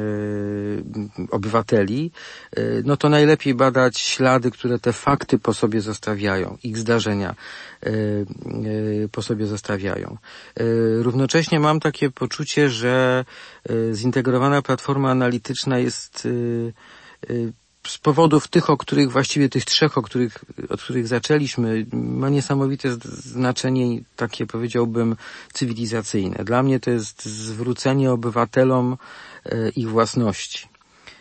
e, 1.19 1.27
obywateli, 1.31 2.11
e, 2.57 2.63
no 2.85 2.97
to 2.97 3.09
najlepiej 3.09 3.55
badać 3.55 3.99
ślady, 3.99 4.51
które 4.51 4.79
te 4.79 4.93
fakty 4.93 5.39
po 5.39 5.55
sobie 5.55 5.81
zostawiają, 5.81 6.57
ich 6.63 6.79
zdarzenia 6.79 7.35
po 9.13 9.23
sobie 9.23 9.47
zostawiają. 9.47 10.17
Równocześnie 10.99 11.61
mam 11.61 11.81
takie 11.81 12.11
poczucie, 12.11 12.69
że 12.69 13.25
zintegrowana 13.93 14.63
platforma 14.63 15.11
analityczna 15.11 15.79
jest 15.79 16.29
z 17.91 17.99
powodów 17.99 18.49
tych, 18.49 18.71
o 18.71 18.77
których 18.77 19.13
właściwie 19.13 19.49
tych 19.49 19.65
trzech, 19.65 19.99
o 19.99 20.03
których, 20.03 20.45
od 20.69 20.83
których 20.83 21.09
zaczęliśmy, 21.09 21.87
ma 21.93 22.29
niesamowite 22.29 22.89
znaczenie 23.05 24.01
takie 24.17 24.47
powiedziałbym 24.47 25.17
cywilizacyjne. 25.53 26.45
Dla 26.45 26.63
mnie 26.63 26.81
to 26.81 26.91
jest 26.91 27.25
zwrócenie 27.25 28.13
obywatelom 28.13 28.97
e, 29.45 29.69
ich 29.69 29.89
własności. 29.89 30.69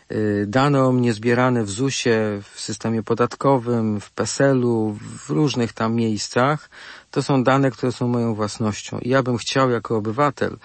E, 0.10 0.46
dane 0.46 0.84
o 0.84 0.92
mnie 0.92 1.14
zbierane 1.14 1.64
w 1.64 1.70
ZUS-ie, 1.70 2.42
w 2.54 2.60
systemie 2.60 3.04
podatkowym, 3.04 4.02
w 4.02 4.12
PESEL-u, 4.12 4.98
w 5.26 5.30
różnych 5.30 5.74
tam 5.74 5.96
miejscach, 5.96 6.70
to 7.12 7.24
są 7.24 7.44
dane, 7.44 7.72
które 7.72 7.92
są 7.92 8.08
moją 8.08 8.36
własnością. 8.36 9.00
I 9.00 9.10
ja 9.10 9.24
bym 9.24 9.38
chciał 9.38 9.70
jako 9.70 9.98
obywatel, 9.98 10.58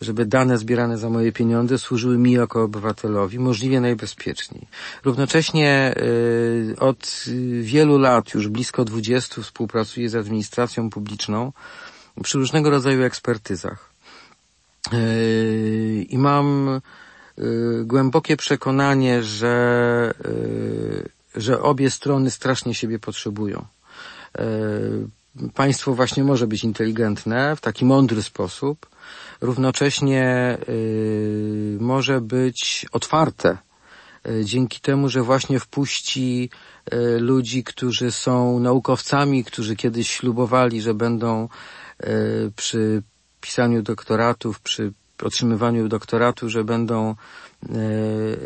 żeby 0.00 0.26
dane 0.26 0.58
zbierane 0.58 0.98
za 0.98 1.10
moje 1.10 1.32
pieniądze 1.32 1.78
służyły 1.78 2.18
mi 2.18 2.32
jako 2.32 2.62
obywatelowi 2.62 3.38
możliwie 3.38 3.80
najbezpieczniej. 3.80 4.66
Równocześnie 5.04 5.94
y, 5.96 6.76
od 6.78 7.24
wielu 7.60 7.98
lat, 7.98 8.34
już 8.34 8.48
blisko 8.48 8.84
20, 8.84 9.42
współpracuję 9.42 10.08
z 10.08 10.14
administracją 10.14 10.90
publiczną 10.90 11.52
przy 12.22 12.38
różnego 12.38 12.70
rodzaju 12.70 13.02
ekspertyzach. 13.02 13.90
Y, 14.92 16.06
I 16.08 16.18
mam 16.18 16.80
y, 17.38 17.82
głębokie 17.84 18.36
przekonanie, 18.36 19.22
że, 19.22 20.14
że 21.36 21.62
obie 21.62 21.90
strony 21.90 22.30
strasznie 22.30 22.74
siebie 22.74 22.98
potrzebują 22.98 23.64
państwo 25.54 25.94
właśnie 25.94 26.24
może 26.24 26.46
być 26.46 26.64
inteligentne 26.64 27.56
w 27.56 27.60
taki 27.60 27.84
mądry 27.84 28.22
sposób, 28.22 28.86
równocześnie 29.40 30.58
y, 30.68 31.78
może 31.80 32.20
być 32.20 32.86
otwarte 32.92 33.58
y, 34.28 34.44
dzięki 34.44 34.80
temu, 34.80 35.08
że 35.08 35.22
właśnie 35.22 35.60
wpuści 35.60 36.50
y, 36.92 37.18
ludzi, 37.20 37.64
którzy 37.64 38.10
są 38.10 38.60
naukowcami, 38.60 39.44
którzy 39.44 39.76
kiedyś 39.76 40.10
ślubowali, 40.10 40.80
że 40.80 40.94
będą 40.94 41.48
przy 42.56 43.02
pisaniu 43.40 43.82
doktoratów, 43.82 44.60
przy 44.60 44.92
otrzymywaniu 45.22 45.88
doktoratu, 45.88 46.48
że 46.48 46.64
będą, 46.64 47.14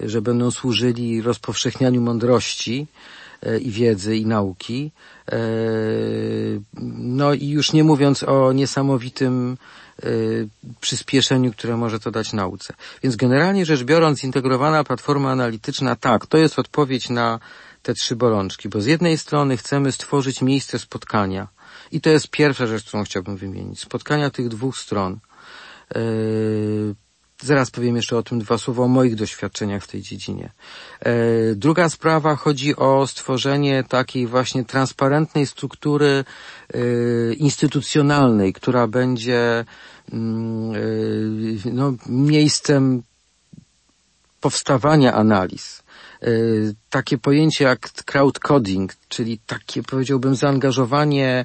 że 0.06 0.22
będą 0.22 0.50
służyli 0.50 1.22
rozpowszechnianiu 1.22 2.00
mądrości 2.00 2.86
i 3.60 3.70
wiedzy 3.70 4.16
i 4.16 4.26
nauki. 4.26 4.92
No 6.98 7.34
i 7.34 7.48
już 7.48 7.72
nie 7.72 7.84
mówiąc 7.84 8.22
o 8.22 8.52
niesamowitym 8.52 9.56
przyspieszeniu, 10.80 11.52
które 11.52 11.76
może 11.76 12.00
to 12.00 12.10
dać 12.10 12.32
nauce. 12.32 12.74
Więc 13.02 13.16
generalnie 13.16 13.66
rzecz 13.66 13.82
biorąc, 13.82 14.20
zintegrowana 14.20 14.84
platforma 14.84 15.30
analityczna, 15.30 15.96
tak, 15.96 16.26
to 16.26 16.38
jest 16.38 16.58
odpowiedź 16.58 17.10
na 17.10 17.38
te 17.82 17.94
trzy 17.94 18.16
bolączki, 18.16 18.68
bo 18.68 18.80
z 18.80 18.86
jednej 18.86 19.18
strony 19.18 19.56
chcemy 19.56 19.92
stworzyć 19.92 20.42
miejsce 20.42 20.78
spotkania 20.78 21.48
i 21.92 22.00
to 22.00 22.10
jest 22.10 22.28
pierwsza 22.28 22.66
rzecz, 22.66 22.84
którą 22.84 23.04
chciałbym 23.04 23.36
wymienić. 23.36 23.80
Spotkania 23.80 24.30
tych 24.30 24.48
dwóch 24.48 24.78
stron. 24.78 25.18
Yy, 25.94 26.94
Zaraz 27.44 27.70
powiem 27.70 27.96
jeszcze 27.96 28.16
o 28.16 28.22
tym 28.22 28.38
dwa 28.38 28.58
słowa 28.58 28.82
o 28.84 28.88
moich 28.88 29.14
doświadczeniach 29.14 29.84
w 29.84 29.86
tej 29.86 30.02
dziedzinie. 30.02 30.52
E, 31.00 31.14
druga 31.54 31.88
sprawa 31.88 32.36
chodzi 32.36 32.76
o 32.76 33.06
stworzenie 33.06 33.84
takiej 33.88 34.26
właśnie 34.26 34.64
transparentnej 34.64 35.46
struktury 35.46 36.24
e, 36.74 36.78
instytucjonalnej, 37.34 38.52
która 38.52 38.86
będzie 38.86 39.64
mm, 40.12 40.74
e, 40.74 41.70
no, 41.72 41.94
miejscem 42.06 43.02
powstawania 44.40 45.14
analiz. 45.14 45.83
Takie 46.90 47.18
pojęcie 47.18 47.64
jak 47.64 47.90
crowdcoding, 47.90 48.92
czyli 49.08 49.38
takie 49.46 49.82
powiedziałbym 49.82 50.34
zaangażowanie 50.36 51.44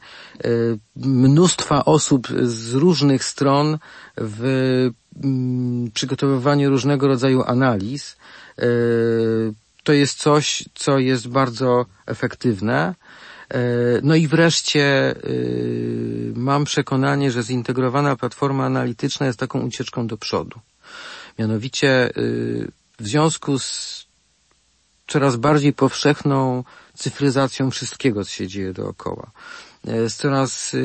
mnóstwa 0.95 1.85
osób 1.85 2.27
z 2.43 2.73
różnych 2.73 3.23
stron 3.23 3.77
w 4.17 4.89
Mm, 5.23 5.91
przygotowywanie 5.91 6.69
różnego 6.69 7.07
rodzaju 7.07 7.43
analiz 7.43 8.17
e, 8.57 8.63
to 9.83 9.93
jest 9.93 10.17
coś, 10.17 10.63
co 10.75 10.99
jest 10.99 11.27
bardzo 11.27 11.85
efektywne. 12.05 12.95
No 14.03 14.15
i 14.15 14.27
wreszcie 14.27 15.15
mam 16.35 16.65
przekonanie, 16.65 17.31
że 17.31 17.43
zintegrowana 17.43 18.15
platforma 18.15 18.65
analityczna 18.65 19.25
jest 19.25 19.39
taką 19.39 19.61
ucieczką 19.61 20.07
do 20.07 20.17
przodu. 20.17 20.59
Mianowicie 21.39 22.09
w 22.99 23.07
związku 23.07 23.59
z 23.59 24.05
coraz 25.09 25.35
bardziej 25.35 25.73
powszechną 25.73 26.63
cyfryzacją 26.93 27.71
wszystkiego, 27.71 28.25
co 28.25 28.31
się 28.31 28.47
dzieje 28.47 28.73
dookoła, 28.73 29.31
z 29.83 30.15
coraz 30.15 30.75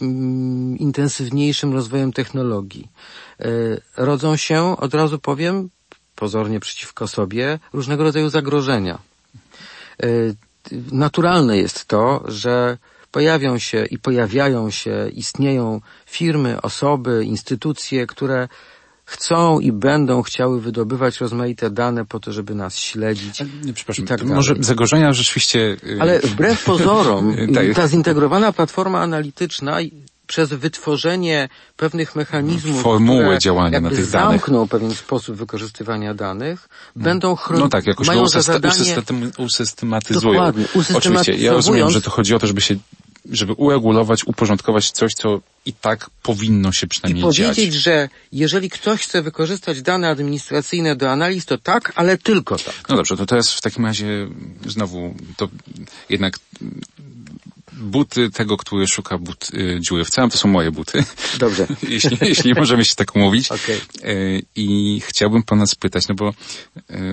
Mm, 0.00 0.78
intensywniejszym 0.78 1.72
rozwojem 1.72 2.12
technologii. 2.12 2.88
E, 3.40 3.46
rodzą 3.96 4.36
się, 4.36 4.76
od 4.76 4.94
razu 4.94 5.18
powiem, 5.18 5.70
pozornie 6.14 6.60
przeciwko 6.60 7.08
sobie, 7.08 7.58
różnego 7.72 8.02
rodzaju 8.02 8.28
zagrożenia. 8.28 8.98
E, 10.02 10.06
naturalne 10.92 11.58
jest 11.58 11.84
to, 11.84 12.24
że 12.28 12.78
pojawią 13.10 13.58
się 13.58 13.84
i 13.84 13.98
pojawiają 13.98 14.70
się, 14.70 15.08
istnieją 15.12 15.80
firmy, 16.06 16.60
osoby, 16.62 17.24
instytucje, 17.24 18.06
które 18.06 18.48
chcą 19.04 19.60
i 19.60 19.72
będą 19.72 20.22
chciały 20.22 20.60
wydobywać 20.60 21.20
rozmaite 21.20 21.70
dane 21.70 22.04
po 22.04 22.20
to, 22.20 22.32
żeby 22.32 22.54
nas 22.54 22.78
śledzić. 22.78 23.42
Nie, 23.64 23.72
przepraszam, 23.72 24.06
tak 24.06 24.22
może 24.24 24.54
zagrożenia 24.60 25.12
rzeczywiście... 25.12 25.58
y, 25.84 25.98
Ale 26.00 26.20
wbrew 26.20 26.64
pozorom, 26.72 27.36
Tak. 27.54 27.64
ta 27.74 27.88
zintegrowana 27.88 28.52
platforma 28.52 29.00
analityczna 29.00 29.78
przez 30.26 30.48
wytworzenie 30.48 31.48
pewnych 31.76 32.16
mechanizmów, 32.16 32.82
Formuły 32.82 33.22
które 33.22 33.38
działania 33.38 33.80
na 33.80 33.88
tych 33.90 34.10
danych. 34.10 34.40
zamkną 34.40 34.68
pewien 34.68 34.94
sposób 34.94 35.36
wykorzystywania 35.36 36.14
danych, 36.14 36.68
będą 36.96 37.36
chronić, 37.36 37.62
No 37.64 37.68
tak, 37.68 37.86
jakoś 37.86 38.06
mają 38.06 38.26
za 38.28 38.38
usyste- 38.38 38.52
zadanie 38.52 38.74
usystem, 38.82 39.30
usystematyzują. 39.38 40.32
Dokładnie, 40.32 40.64
Oczywiście, 40.94 41.34
ja 41.34 41.52
rozumiem, 41.52 41.90
że 41.90 42.00
to 42.00 42.10
chodzi 42.10 42.34
o 42.34 42.38
to, 42.38 42.46
żeby 42.46 42.60
się 42.60 42.76
żeby 43.30 43.52
uregulować, 43.52 44.24
uporządkować 44.24 44.90
coś, 44.90 45.12
co 45.14 45.40
i 45.66 45.72
tak 45.72 46.10
powinno 46.22 46.72
się 46.72 46.86
i 46.86 46.88
przynajmniej 46.88 47.22
powiedzieć, 47.22 47.72
dziać. 47.72 47.82
że 47.82 48.08
jeżeli 48.32 48.70
ktoś 48.70 49.00
chce 49.00 49.22
wykorzystać 49.22 49.82
dane 49.82 50.08
administracyjne 50.08 50.96
do 50.96 51.10
analiz, 51.10 51.46
to 51.46 51.58
tak, 51.58 51.92
ale 51.94 52.18
tylko 52.18 52.58
tak. 52.58 52.88
No 52.88 52.96
dobrze, 52.96 53.16
to 53.16 53.26
teraz 53.26 53.52
w 53.52 53.60
takim 53.60 53.86
razie 53.86 54.28
znowu 54.66 55.14
to 55.36 55.48
jednak 56.08 56.38
buty 57.72 58.30
tego, 58.30 58.56
który 58.56 58.86
szuka 58.86 59.18
but, 59.18 59.50
y, 59.54 59.80
dziury 59.80 60.04
w 60.04 60.10
całym, 60.10 60.30
to 60.30 60.38
są 60.38 60.48
moje 60.48 60.70
buty. 60.70 61.04
Dobrze. 61.38 61.66
jeśli, 61.88 62.18
jeśli 62.20 62.54
możemy 62.54 62.84
się 62.84 62.94
tak 62.94 63.16
umówić. 63.16 63.52
Okej. 63.52 63.80
Y, 64.04 64.42
I 64.56 65.00
chciałbym 65.06 65.42
pana 65.42 65.66
spytać, 65.66 66.08
no 66.08 66.14
bo 66.14 66.28
y, 66.30 66.34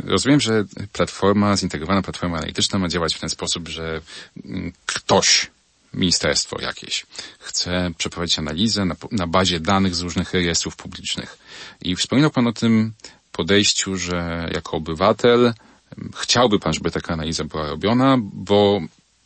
rozumiem, 0.05 0.41
że 0.41 0.65
platforma, 0.93 1.57
zintegrowana 1.57 2.01
platforma 2.01 2.37
analityczna 2.37 2.79
ma 2.79 2.89
działać 2.89 3.15
w 3.15 3.19
ten 3.19 3.29
sposób, 3.29 3.67
że 3.67 4.01
mm, 4.45 4.73
ktoś, 4.85 5.47
ministerstwo 5.93 6.61
jakieś, 6.61 7.05
chce 7.39 7.91
przeprowadzić 7.97 8.39
analizę 8.39 8.85
na, 8.85 8.95
na 9.11 9.27
bazie 9.27 9.59
danych 9.59 9.95
z 9.95 10.01
różnych 10.01 10.33
rejestrów 10.33 10.75
publicznych. 10.75 11.37
I 11.81 11.95
wspominał 11.95 12.31
pan 12.31 12.47
o 12.47 12.53
tym 12.53 12.93
podejściu, 13.31 13.95
że 13.95 14.49
jako 14.53 14.77
obywatel 14.77 15.53
chciałby 16.15 16.59
pan, 16.59 16.73
żeby 16.73 16.91
taka 16.91 17.13
analiza 17.13 17.43
była 17.43 17.67
robiona, 17.67 18.17
bo 18.21 18.81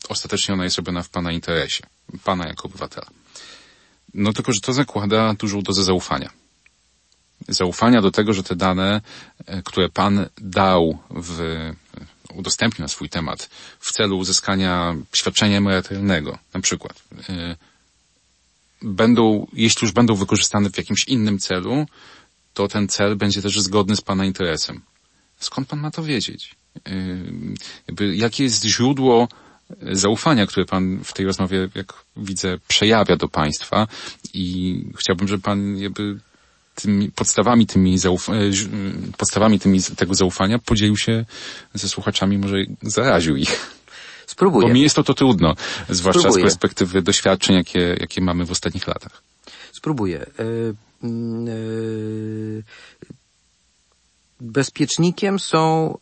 ostatecznie 0.08 0.54
ona 0.54 0.64
jest 0.64 0.76
robiona 0.76 1.02
w 1.02 1.08
pana 1.08 1.32
interesie, 1.32 1.86
pana 2.24 2.46
jako 2.46 2.68
obywatela. 2.68 3.06
No 4.14 4.32
tylko, 4.32 4.52
że 4.52 4.60
to 4.60 4.72
zakłada 4.72 5.34
dużą 5.34 5.62
dozę 5.62 5.82
zaufania. 5.82 6.30
Zaufania 7.48 8.02
do 8.02 8.10
tego, 8.10 8.32
że 8.32 8.42
te 8.42 8.56
dane, 8.56 9.00
e, 9.46 9.62
które 9.62 9.88
pan 9.88 10.26
dał 10.38 10.98
w, 11.10 11.38
udostępnił 12.36 12.88
swój 12.88 13.08
temat 13.08 13.50
w 13.80 13.92
celu 13.92 14.18
uzyskania 14.18 14.94
świadczenia 15.12 15.58
emerytalnego, 15.58 16.38
na 16.54 16.60
przykład, 16.60 17.02
e, 17.28 17.56
będą, 18.82 19.46
jeśli 19.52 19.84
już 19.84 19.92
będą 19.92 20.14
wykorzystane 20.14 20.70
w 20.70 20.78
jakimś 20.78 21.04
innym 21.04 21.38
celu, 21.38 21.86
to 22.54 22.68
ten 22.68 22.88
cel 22.88 23.16
będzie 23.16 23.42
też 23.42 23.60
zgodny 23.60 23.96
z 23.96 24.00
pana 24.00 24.24
interesem. 24.24 24.80
Skąd 25.40 25.68
pan 25.68 25.80
ma 25.80 25.90
to 25.90 26.02
wiedzieć? 26.02 26.54
Jakby, 27.86 28.16
jakie 28.16 28.44
jest 28.44 28.64
źródło 28.64 29.28
zaufania, 29.92 30.46
które 30.46 30.66
pan 30.66 31.04
w 31.04 31.12
tej 31.12 31.26
rozmowie, 31.26 31.68
jak 31.74 32.04
widzę, 32.16 32.58
przejawia 32.68 33.16
do 33.16 33.28
państwa 33.28 33.86
i 34.34 34.84
chciałbym, 34.98 35.28
żeby 35.28 35.42
pan 35.42 35.78
jakby 35.78 36.20
tymi 36.74 37.10
podstawami 37.10 37.66
tymi 37.66 37.98
zauf- 37.98 38.32
e, 38.32 39.12
podstawami 39.16 39.60
tymi 39.60 39.82
tego 39.82 40.14
zaufania 40.14 40.58
podzielił 40.58 40.96
się 40.96 41.24
ze 41.74 41.88
słuchaczami, 41.88 42.38
może 42.38 42.56
zaraził 42.82 43.36
ich. 43.36 43.70
Spróbuję. 44.26 44.68
Bo 44.68 44.74
mi 44.74 44.80
jest 44.80 44.96
to 44.96 45.02
to 45.04 45.14
trudno, 45.14 45.54
zwłaszcza 45.88 46.20
Spróbuję. 46.20 46.44
z 46.44 46.46
perspektywy 46.46 47.02
doświadczeń, 47.02 47.56
jakie, 47.56 47.96
jakie 48.00 48.20
mamy 48.20 48.44
w 48.44 48.50
ostatnich 48.50 48.86
latach. 48.86 49.22
Spróbuję. 49.72 50.20
E, 50.20 50.24
e, 51.04 51.06
Bezpiecznikiem 54.40 55.38
są 55.38 55.98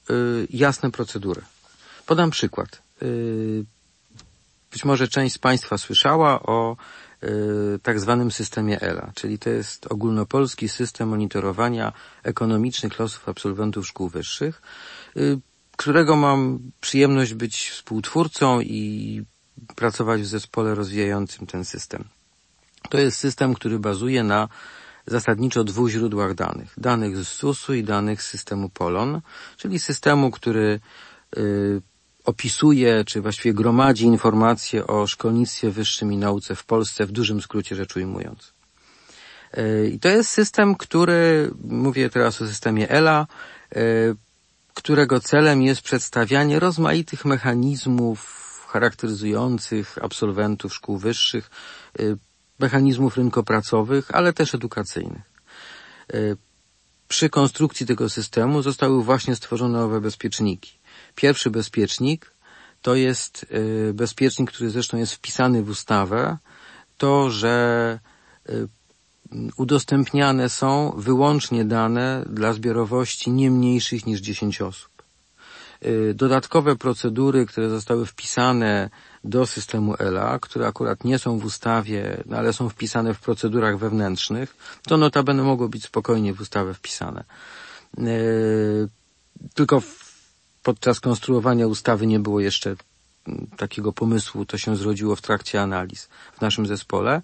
jasne 0.50 0.90
procedury. 0.90 1.42
Podam 2.06 2.30
przykład. 2.30 2.82
Być 4.72 4.84
może 4.84 5.08
część 5.08 5.34
z 5.34 5.38
Państwa 5.38 5.78
słyszała 5.78 6.42
o 6.42 6.76
tak 7.82 8.00
zwanym 8.00 8.30
systemie 8.30 8.80
ELA, 8.80 9.12
czyli 9.14 9.38
to 9.38 9.50
jest 9.50 9.86
ogólnopolski 9.86 10.68
system 10.68 11.08
monitorowania 11.08 11.92
ekonomicznych 12.22 12.98
losów 12.98 13.28
absolwentów 13.28 13.86
szkół 13.86 14.08
wyższych, 14.08 14.62
e, 15.16 15.20
którego 15.76 16.16
mam 16.16 16.58
przyjemność 16.80 17.34
być 17.34 17.70
współtwórcą 17.70 18.60
i 18.60 19.22
pracować 19.76 20.22
w 20.22 20.26
zespole 20.26 20.74
rozwijającym 20.74 21.46
ten 21.46 21.64
system. 21.64 22.04
To 22.90 22.98
jest 22.98 23.18
system, 23.18 23.54
który 23.54 23.78
bazuje 23.78 24.24
na 24.24 24.48
zasadniczo 25.06 25.64
dwóch 25.64 25.90
źródłach 25.90 26.34
danych. 26.34 26.74
Danych 26.76 27.24
z 27.24 27.28
SUS-u 27.28 27.74
i 27.74 27.84
danych 27.84 28.22
z 28.22 28.28
systemu 28.28 28.68
POLON, 28.68 29.20
czyli 29.56 29.78
systemu, 29.78 30.30
który 30.30 30.80
y, 31.36 31.82
opisuje, 32.24 33.04
czy 33.04 33.20
właściwie 33.20 33.54
gromadzi 33.54 34.04
informacje 34.04 34.86
o 34.86 35.06
szkolnictwie 35.06 35.70
wyższym 35.70 36.12
i 36.12 36.16
nauce 36.16 36.54
w 36.54 36.64
Polsce, 36.64 37.06
w 37.06 37.12
dużym 37.12 37.42
skrócie 37.42 37.76
rzecz 37.76 37.96
ujmując. 37.96 38.52
Y, 39.58 39.90
I 39.94 39.98
to 39.98 40.08
jest 40.08 40.30
system, 40.30 40.74
który, 40.74 41.50
mówię 41.64 42.10
teraz 42.10 42.42
o 42.42 42.46
systemie 42.46 42.88
ELA, 42.88 43.26
y, 43.76 44.14
którego 44.74 45.20
celem 45.20 45.62
jest 45.62 45.82
przedstawianie 45.82 46.60
rozmaitych 46.60 47.24
mechanizmów 47.24 48.42
charakteryzujących 48.68 49.98
absolwentów 50.02 50.74
szkół 50.74 50.98
wyższych, 50.98 51.50
y, 52.00 52.16
mechanizmów 52.58 53.16
rynkopracowych, 53.16 54.14
ale 54.14 54.32
też 54.32 54.54
edukacyjnych. 54.54 55.32
Przy 57.08 57.30
konstrukcji 57.30 57.86
tego 57.86 58.08
systemu 58.08 58.62
zostały 58.62 59.04
właśnie 59.04 59.36
stworzone 59.36 59.84
owe 59.84 60.00
bezpieczniki. 60.00 60.81
Pierwszy 61.14 61.50
bezpiecznik 61.50 62.32
to 62.82 62.94
jest 62.94 63.46
y, 63.88 63.94
bezpiecznik, 63.94 64.50
który 64.50 64.70
zresztą 64.70 64.96
jest 64.96 65.12
wpisany 65.12 65.62
w 65.62 65.68
ustawę, 65.68 66.38
to, 66.98 67.30
że 67.30 67.98
y, 68.48 68.68
udostępniane 69.56 70.48
są 70.48 70.94
wyłącznie 70.96 71.64
dane 71.64 72.24
dla 72.26 72.52
zbiorowości 72.52 73.30
nie 73.30 73.50
mniejszych 73.50 74.06
niż 74.06 74.20
10 74.20 74.62
osób. 74.62 74.92
Y, 75.86 76.14
Dodatkowe 76.14 76.76
procedury, 76.76 77.46
które 77.46 77.70
zostały 77.70 78.06
wpisane 78.06 78.90
do 79.24 79.46
systemu 79.46 79.94
ELA, 79.98 80.38
które 80.38 80.66
akurat 80.66 81.04
nie 81.04 81.18
są 81.18 81.38
w 81.38 81.44
ustawie, 81.44 82.24
ale 82.36 82.52
są 82.52 82.68
wpisane 82.68 83.14
w 83.14 83.20
procedurach 83.20 83.78
wewnętrznych, 83.78 84.56
to 84.82 84.96
notabene 84.96 85.42
mogą 85.42 85.68
być 85.68 85.84
spokojnie 85.84 86.34
w 86.34 86.40
ustawę 86.40 86.74
wpisane. 86.74 87.24
Tylko 89.54 89.82
podczas 90.62 91.00
konstruowania 91.00 91.66
ustawy 91.66 92.06
nie 92.06 92.20
było 92.20 92.40
jeszcze 92.40 92.76
mm, 93.28 93.46
takiego 93.56 93.92
pomysłu, 93.92 94.46
to 94.46 94.58
się 94.58 94.76
zrodziło 94.76 95.16
w 95.16 95.22
trakcie 95.22 95.62
analiz 95.62 96.08
w 96.38 96.40
naszym 96.40 96.66
zespole, 96.66 97.22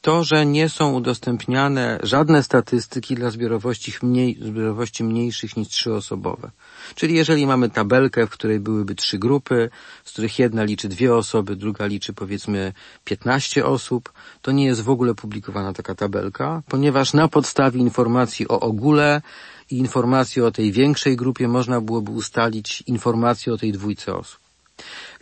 to, 0.00 0.24
że 0.24 0.46
nie 0.46 0.68
są 0.68 0.92
udostępniane 0.92 1.98
żadne 2.02 2.42
statystyki 2.42 3.14
dla 3.14 3.30
zbiorowości, 3.30 3.92
mniej, 4.02 4.38
zbiorowości 4.40 5.04
mniejszych 5.04 5.56
niż 5.56 5.68
trzyosobowe. 5.68 6.50
Czyli 6.94 7.14
jeżeli 7.14 7.46
mamy 7.46 7.70
tabelkę, 7.70 8.26
w 8.26 8.30
której 8.30 8.60
byłyby 8.60 8.94
trzy 8.94 9.18
grupy, 9.18 9.70
z 10.04 10.12
których 10.12 10.38
jedna 10.38 10.64
liczy 10.64 10.88
dwie 10.88 11.14
osoby, 11.14 11.56
druga 11.56 11.86
liczy 11.86 12.12
powiedzmy 12.12 12.72
15 13.04 13.66
osób, 13.66 14.12
to 14.42 14.52
nie 14.52 14.64
jest 14.64 14.80
w 14.80 14.90
ogóle 14.90 15.14
publikowana 15.14 15.72
taka 15.72 15.94
tabelka, 15.94 16.62
ponieważ 16.68 17.12
na 17.12 17.28
podstawie 17.28 17.80
informacji 17.80 18.48
o 18.48 18.60
ogóle 18.60 19.22
i 19.70 19.78
informacji 19.78 20.42
o 20.42 20.50
tej 20.50 20.72
większej 20.72 21.16
grupie 21.16 21.48
można 21.48 21.80
byłoby 21.80 22.10
ustalić 22.10 22.82
informacje 22.86 23.52
o 23.52 23.58
tej 23.58 23.72
dwójce 23.72 24.14
osób. 24.14 24.40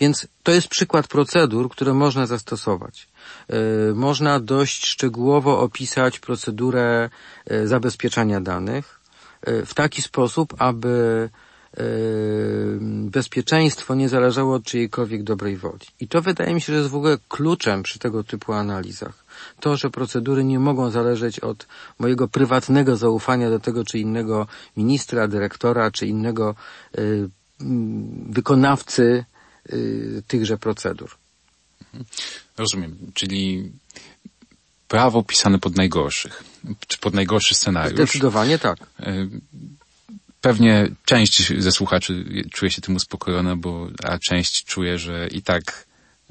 Więc 0.00 0.28
to 0.42 0.52
jest 0.52 0.68
przykład 0.68 1.08
procedur, 1.08 1.70
które 1.70 1.94
można 1.94 2.26
zastosować. 2.26 3.08
Yy, 3.48 3.56
Można 3.94 4.40
dość 4.40 4.86
szczegółowo 4.86 5.60
opisać 5.60 6.18
procedurę 6.18 7.10
yy, 7.50 7.68
zabezpieczania 7.68 8.40
danych 8.40 9.00
yy, 9.46 9.66
w 9.66 9.74
taki 9.74 10.02
sposób, 10.02 10.54
aby 10.58 11.28
bezpieczeństwo 13.18 13.94
nie 13.94 14.08
zależało 14.08 14.54
od 14.54 14.64
czyjejkolwiek 14.64 15.22
dobrej 15.22 15.56
woli. 15.56 15.86
I 16.00 16.08
to 16.08 16.22
wydaje 16.22 16.54
mi 16.54 16.60
się, 16.60 16.72
że 16.72 16.78
jest 16.78 16.90
w 16.90 16.94
ogóle 16.94 17.18
kluczem 17.28 17.82
przy 17.82 17.98
tego 17.98 18.24
typu 18.24 18.52
analizach. 18.52 19.24
To, 19.60 19.76
że 19.76 19.90
procedury 19.90 20.44
nie 20.44 20.58
mogą 20.58 20.90
zależeć 20.90 21.40
od 21.40 21.66
mojego 21.98 22.28
prywatnego 22.28 22.96
zaufania 22.96 23.50
do 23.50 23.58
tego 23.58 23.84
czy 23.84 23.98
innego 23.98 24.46
ministra, 24.76 25.28
dyrektora, 25.28 25.90
czy 25.90 26.06
innego 26.06 26.54
yy, 26.94 27.30
mm, 27.60 28.32
wykonawcy 28.32 29.24
yy, 29.72 30.22
tychże 30.26 30.58
procedur. 30.58 31.16
Rozumiem, 32.56 32.96
czyli 33.14 33.72
prawo 34.88 35.22
pisane 35.22 35.58
pod 35.58 35.76
najgorszych, 35.76 36.44
czy 36.86 36.98
pod 36.98 37.14
najgorszy 37.14 37.54
scenariusz. 37.54 37.94
Zdecydowanie 37.94 38.58
tak. 38.58 38.78
E, 39.00 39.28
Pewnie 40.40 40.88
część 41.04 41.52
ze 41.62 41.72
słuchaczy 41.72 42.24
czuje 42.52 42.70
się 42.70 42.80
tym 42.82 42.96
uspokojona, 42.96 43.56
bo, 43.56 43.88
a 44.04 44.18
część 44.18 44.64
czuje, 44.64 44.98
że 44.98 45.28
i 45.28 45.42
tak 45.42 45.86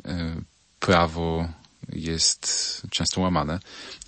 e, 0.05 0.35
prawo 0.79 1.49
jest 1.93 2.81
często 2.91 3.21
łamane 3.21 3.59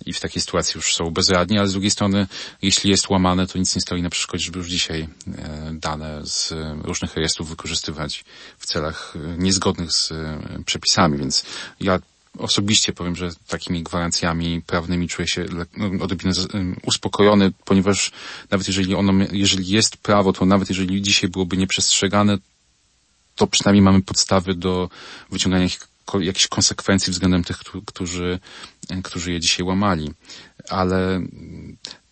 i 0.06 0.12
w 0.12 0.20
takiej 0.20 0.42
sytuacji 0.42 0.72
już 0.78 0.94
są 0.94 1.10
bezradni, 1.10 1.58
ale 1.58 1.68
z 1.68 1.72
drugiej 1.72 1.90
strony, 1.90 2.26
jeśli 2.62 2.90
jest 2.90 3.10
łamane, 3.10 3.46
to 3.46 3.58
nic 3.58 3.74
nie 3.76 3.82
stoi 3.82 4.02
na 4.02 4.10
przeszkodzie, 4.10 4.44
żeby 4.44 4.58
już 4.58 4.68
dzisiaj 4.68 5.08
e, 5.38 5.70
dane 5.74 6.20
z 6.26 6.52
różnych 6.82 7.14
rejestrów 7.14 7.48
wykorzystywać 7.48 8.24
w 8.58 8.66
celach 8.66 9.14
e, 9.16 9.38
niezgodnych 9.38 9.92
z 9.92 10.12
e, 10.12 10.38
przepisami, 10.66 11.18
więc 11.18 11.44
ja 11.80 11.98
osobiście 12.38 12.92
powiem, 12.92 13.16
że 13.16 13.30
takimi 13.48 13.82
gwarancjami 13.82 14.62
prawnymi 14.66 15.08
czuję 15.08 15.28
się 15.28 15.44
no, 15.76 16.04
odrobinę 16.04 16.32
uspokojony, 16.82 17.52
ponieważ 17.64 18.12
nawet 18.50 18.66
jeżeli 18.66 18.94
ono, 18.94 19.12
jeżeli 19.32 19.68
jest 19.68 19.96
prawo, 19.96 20.32
to 20.32 20.46
nawet 20.46 20.68
jeżeli 20.68 21.02
dzisiaj 21.02 21.30
byłoby 21.30 21.56
nieprzestrzegane, 21.56 22.38
to 23.36 23.46
przynajmniej 23.46 23.82
mamy 23.82 24.02
podstawy 24.02 24.54
do 24.54 24.90
wyciągania 25.30 25.68
jakichś 26.20 26.48
konsekwencji 26.48 27.12
względem 27.12 27.44
tych, 27.44 27.58
którzy, 27.86 28.38
którzy 29.04 29.32
je 29.32 29.40
dzisiaj 29.40 29.66
łamali. 29.66 30.10
Ale 30.68 31.20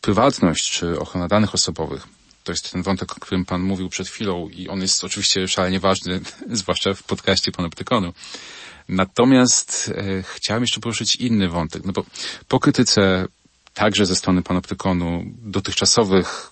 prywatność 0.00 0.70
czy 0.70 1.00
ochrona 1.00 1.28
danych 1.28 1.54
osobowych 1.54 2.06
to 2.48 2.52
jest 2.52 2.72
ten 2.72 2.82
wątek, 2.82 3.12
o 3.12 3.20
którym 3.20 3.44
Pan 3.44 3.62
mówił 3.62 3.88
przed 3.88 4.08
chwilą 4.08 4.48
i 4.48 4.68
on 4.68 4.80
jest 4.80 5.04
oczywiście 5.04 5.48
szalenie 5.48 5.80
ważny, 5.80 6.20
zwłaszcza 6.50 6.94
w 6.94 7.02
podcaście 7.02 7.52
Panoptykonu. 7.52 8.12
Natomiast 8.88 9.92
e, 9.96 10.22
chciałem 10.22 10.62
jeszcze 10.62 10.80
poruszyć 10.80 11.16
inny 11.16 11.48
wątek, 11.48 11.84
no 11.84 11.92
bo 11.92 12.04
po 12.48 12.60
krytyce 12.60 13.26
także 13.74 14.06
ze 14.06 14.16
strony 14.16 14.42
Panoptykonu 14.42 15.24
dotychczasowych 15.42 16.50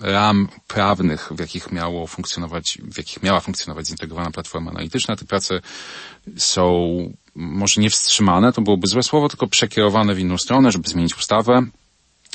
ram 0.00 0.48
prawnych, 0.66 1.32
w 1.32 1.40
jakich 1.40 1.72
miało 1.72 2.06
funkcjonować, 2.06 2.78
w 2.82 2.98
jakich 2.98 3.22
miała 3.22 3.40
funkcjonować 3.40 3.86
zintegrowana 3.86 4.30
platforma 4.30 4.70
analityczna. 4.70 5.16
Te 5.16 5.24
prace 5.24 5.60
są 6.36 7.12
może 7.34 7.80
nie 7.80 7.90
wstrzymane, 7.90 8.52
to 8.52 8.62
byłoby 8.62 8.86
złe 8.86 9.02
słowo, 9.02 9.28
tylko 9.28 9.46
przekierowane 9.46 10.14
w 10.14 10.18
inną 10.18 10.38
stronę, 10.38 10.72
żeby 10.72 10.88
zmienić 10.88 11.16
ustawę 11.16 11.66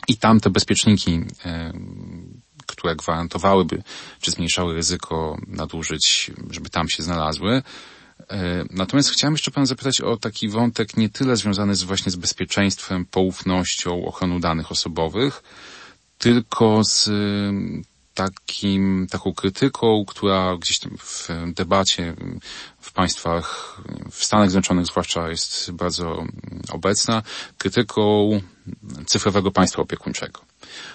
i 0.07 0.17
tam 0.17 0.39
te 0.39 0.49
bezpieczniki, 0.49 1.19
które 2.67 2.95
gwarantowałyby, 2.95 3.83
czy 4.21 4.31
zmniejszały 4.31 4.73
ryzyko 4.73 5.37
nadużyć, 5.47 6.31
żeby 6.49 6.69
tam 6.69 6.89
się 6.89 7.03
znalazły. 7.03 7.63
E, 8.29 8.65
natomiast 8.69 9.09
chciałem 9.09 9.33
jeszcze 9.33 9.51
Pana 9.51 9.65
zapytać 9.65 10.01
o 10.01 10.17
taki 10.17 10.49
wątek 10.49 10.97
nie 10.97 11.09
tyle 11.09 11.37
związany 11.37 11.75
z 11.75 11.83
właśnie 11.83 12.11
z 12.11 12.15
bezpieczeństwem, 12.15 13.05
poufnością, 13.05 14.05
ochroną 14.05 14.39
danych 14.39 14.71
osobowych, 14.71 15.43
tylko 16.23 16.83
z 16.83 17.09
takim, 18.13 19.07
taką 19.11 19.33
krytyką, 19.33 20.05
która 20.07 20.57
gdzieś 20.57 20.79
tam 20.79 20.97
w 20.97 21.29
debacie 21.53 22.15
w 22.81 22.91
państwach, 22.93 23.77
w 24.11 24.25
Stanach 24.25 24.49
Zjednoczonych 24.49 24.85
zwłaszcza 24.85 25.29
jest 25.29 25.71
bardzo 25.71 26.25
obecna, 26.71 27.23
krytyką 27.57 28.29
cyfrowego 29.05 29.51
państwa 29.51 29.81
opiekuńczego. 29.81 30.41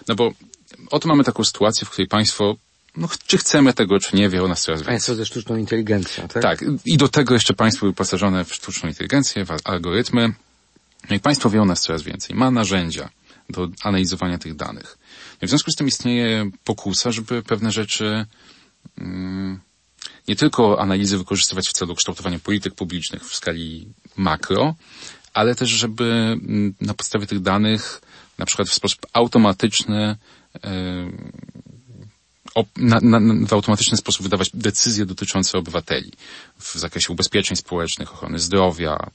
No 0.09 0.15
bo 0.15 0.33
oto 0.91 1.09
mamy 1.09 1.25
taką 1.25 1.45
sytuację, 1.45 1.87
w 1.87 1.91
której 1.91 2.09
państwo 2.09 2.57
no, 2.97 3.09
czy 3.27 3.39
chcemy 3.39 3.73
tego, 3.73 4.01
czy 4.01 4.17
nie, 4.17 4.29
wie 4.29 4.45
o 4.45 4.49
nas 4.49 4.63
coraz 4.63 4.81
więcej. 4.81 4.93
Państwo 4.93 5.15
ze 5.15 5.27
sztuczną 5.27 5.57
inteligencją, 5.57 6.29
tak? 6.29 6.43
Tak. 6.43 6.65
I 6.85 6.97
do 6.97 7.09
tego 7.09 7.35
jeszcze 7.35 7.55
państwo 7.55 7.87
wyposażone 7.87 8.45
w 8.45 8.55
sztuczną 8.55 8.89
inteligencję, 8.89 9.45
w 9.45 9.51
algorytmy. 9.65 10.33
No 11.11 11.17
i 11.17 11.21
państwo 11.21 11.51
wie 11.51 11.63
o 11.63 11.65
nas 11.65 11.83
coraz 11.83 12.03
więcej. 12.03 12.37
Ma 12.37 12.51
narzędzia 12.51 13.09
do 13.51 13.69
analizowania 13.83 14.39
tych 14.39 14.57
danych. 14.57 14.98
W 15.43 15.49
związku 15.49 15.71
z 15.71 15.75
tym 15.75 15.89
istnieje 15.89 16.51
pokusa, 16.65 17.13
żeby 17.13 17.43
pewne 17.43 17.73
rzeczy 17.73 18.27
mm, 18.99 19.61
nie 20.29 20.37
tylko 20.37 20.81
analizy 20.81 21.19
wykorzystywać 21.19 21.69
w 21.69 21.73
celu 21.73 21.95
kształtowania 21.95 22.39
polityk 22.39 22.75
publicznych 22.75 23.25
w 23.25 23.37
skali 23.37 23.89
makro, 24.17 24.75
ale 25.35 25.55
też, 25.55 25.69
żeby 25.69 26.05
mm, 26.05 26.75
na 26.81 26.95
podstawie 26.95 27.27
tych 27.27 27.41
danych 27.41 28.01
na 28.39 28.47
przykład 28.47 28.69
w 28.69 28.75
sposób 28.75 29.07
automatyczny 29.13 30.17
na, 32.77 33.01
na, 33.01 33.47
w 33.47 33.53
automatyczny 33.53 33.97
sposób 33.97 34.23
wydawać 34.23 34.51
decyzje 34.55 35.07
dotyczące 35.07 35.59
obywateli 35.59 36.13
w 36.59 36.75
zakresie 36.75 37.13
ubezpieczeń 37.13 37.57
społecznych, 37.57 38.13
ochrony 38.13 38.39
zdrowia, 38.39 39.11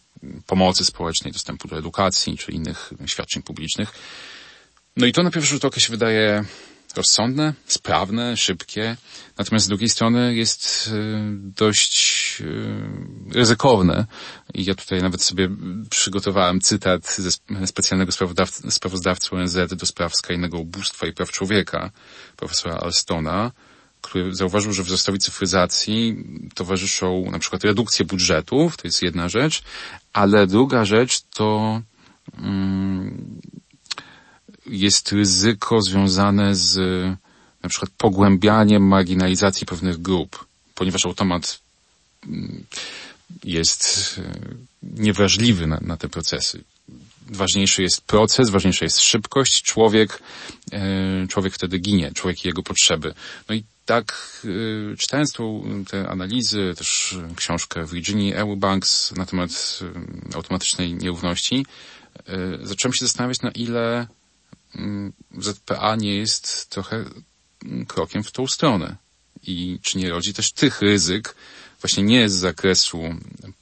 pomocy 0.47 0.85
społecznej, 0.85 1.33
dostępu 1.33 1.67
do 1.67 1.77
edukacji 1.77 2.37
czy 2.37 2.51
innych 2.51 2.93
świadczeń 3.05 3.43
publicznych. 3.43 3.93
No 4.97 5.05
i 5.05 5.11
to 5.11 5.23
na 5.23 5.31
pierwszy 5.31 5.51
rzut 5.51 5.65
oka 5.65 5.79
się 5.79 5.91
wydaje 5.91 6.45
rozsądne, 6.95 7.53
sprawne, 7.65 8.37
szybkie, 8.37 8.97
natomiast 9.37 9.65
z 9.65 9.69
drugiej 9.69 9.89
strony 9.89 10.35
jest 10.35 10.87
y, 10.87 10.91
dość 11.37 12.37
y, 12.41 13.35
ryzykowne. 13.35 14.05
I 14.53 14.65
ja 14.65 14.75
tutaj 14.75 15.01
nawet 15.01 15.23
sobie 15.23 15.49
przygotowałem 15.89 16.61
cytat 16.61 17.15
ze 17.15 17.31
specjalnego 17.67 18.11
sprawozdawcy, 18.11 18.71
sprawozdawcy 18.71 19.35
ONZ 19.35 19.57
do 19.75 19.85
spraw 19.85 20.15
skrajnego 20.15 20.57
ubóstwa 20.59 21.07
i 21.07 21.13
praw 21.13 21.31
człowieka, 21.31 21.91
profesora 22.37 22.75
Alstona, 22.75 23.51
który 24.01 24.35
zauważył, 24.35 24.73
że 24.73 24.83
wzrostowi 24.83 25.19
cyfryzacji 25.19 26.23
towarzyszą 26.55 27.31
na 27.31 27.39
przykład 27.39 27.63
redukcje 27.63 28.05
budżetów, 28.05 28.77
to 28.77 28.87
jest 28.87 29.01
jedna 29.01 29.29
rzecz, 29.29 29.63
ale 30.13 30.47
druga 30.47 30.85
rzecz 30.85 31.21
to 31.21 31.81
mm, 32.37 33.41
jest 34.67 35.11
ryzyko 35.11 35.81
związane 35.81 36.55
z 36.55 36.77
na 37.63 37.69
przykład 37.69 37.91
pogłębianiem 37.97 38.87
marginalizacji 38.87 39.65
pewnych 39.65 40.01
grup, 40.01 40.45
ponieważ 40.75 41.05
automat 41.05 41.59
mm, 42.27 42.65
jest 43.43 44.15
e, 44.17 44.39
niewrażliwy 44.83 45.67
na, 45.67 45.79
na 45.81 45.97
te 45.97 46.09
procesy. 46.09 46.63
Ważniejszy 47.29 47.81
jest 47.81 48.01
proces, 48.01 48.49
ważniejsza 48.49 48.85
jest 48.85 48.99
szybkość. 48.99 49.61
Człowiek, 49.61 50.19
e, 50.71 51.27
człowiek 51.27 51.53
wtedy 51.53 51.79
ginie, 51.79 52.11
człowiek 52.11 52.45
i 52.45 52.47
jego 52.47 52.63
potrzeby. 52.63 53.13
No 53.49 53.55
i 53.55 53.63
tak, 53.85 54.39
e, 54.93 54.97
czytając 54.97 55.33
te 55.87 56.09
analizy, 56.09 56.73
też 56.77 57.17
książkę 57.35 57.85
Virginia 57.85 58.35
Eubanks 58.35 59.11
na 59.11 59.25
temat 59.25 59.79
automatycznej 60.35 60.93
nierówności, 60.93 61.65
zacząłem 62.63 62.93
się 62.93 63.05
zastanawiać, 63.05 63.41
na 63.41 63.51
ile 63.51 64.07
ZPA 65.39 65.95
nie 65.95 66.15
jest 66.15 66.69
trochę 66.69 67.05
krokiem 67.87 68.23
w 68.23 68.31
tą 68.31 68.47
stronę 68.47 68.95
i 69.43 69.79
czy 69.81 69.97
nie 69.97 70.09
rodzi 70.09 70.33
też 70.33 70.51
tych 70.51 70.81
ryzyk 70.81 71.35
właśnie 71.81 72.03
nie 72.03 72.29
z 72.29 72.33
zakresu 72.33 72.99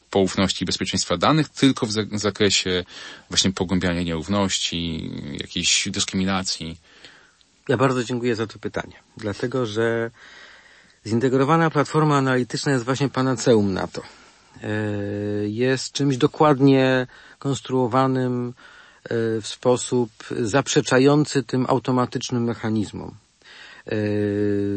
poufności 0.10 0.64
i 0.64 0.66
bezpieczeństwa 0.66 1.18
danych, 1.18 1.50
tylko 1.50 1.86
w 1.86 1.92
zakresie 2.20 2.84
właśnie 3.30 3.52
pogłębiania 3.52 4.04
nierówności, 4.04 5.12
jakiejś 5.42 5.90
dyskryminacji. 5.90 6.78
Ja 7.70 7.78
bardzo 7.78 8.04
dziękuję 8.04 8.36
za 8.36 8.48
to 8.48 8.60
pytanie, 8.60 8.94
dlatego 9.18 9.66
że 9.66 10.12
zintegrowana 11.06 11.70
platforma 11.70 12.18
analityczna 12.18 12.72
jest 12.72 12.86
właśnie 12.86 13.10
panaceum 13.10 13.74
na 13.74 13.88
to. 13.88 14.02
E, 14.64 14.68
jest 15.48 15.92
czymś 15.92 16.18
dokładnie 16.18 17.08
konstruowanym, 17.40 18.54
w 19.42 19.48
sposób 19.48 20.12
zaprzeczający 20.40 21.44
tym 21.44 21.66
automatycznym 21.70 22.44
mechanizmom. 22.44 23.10
E, 23.10 23.12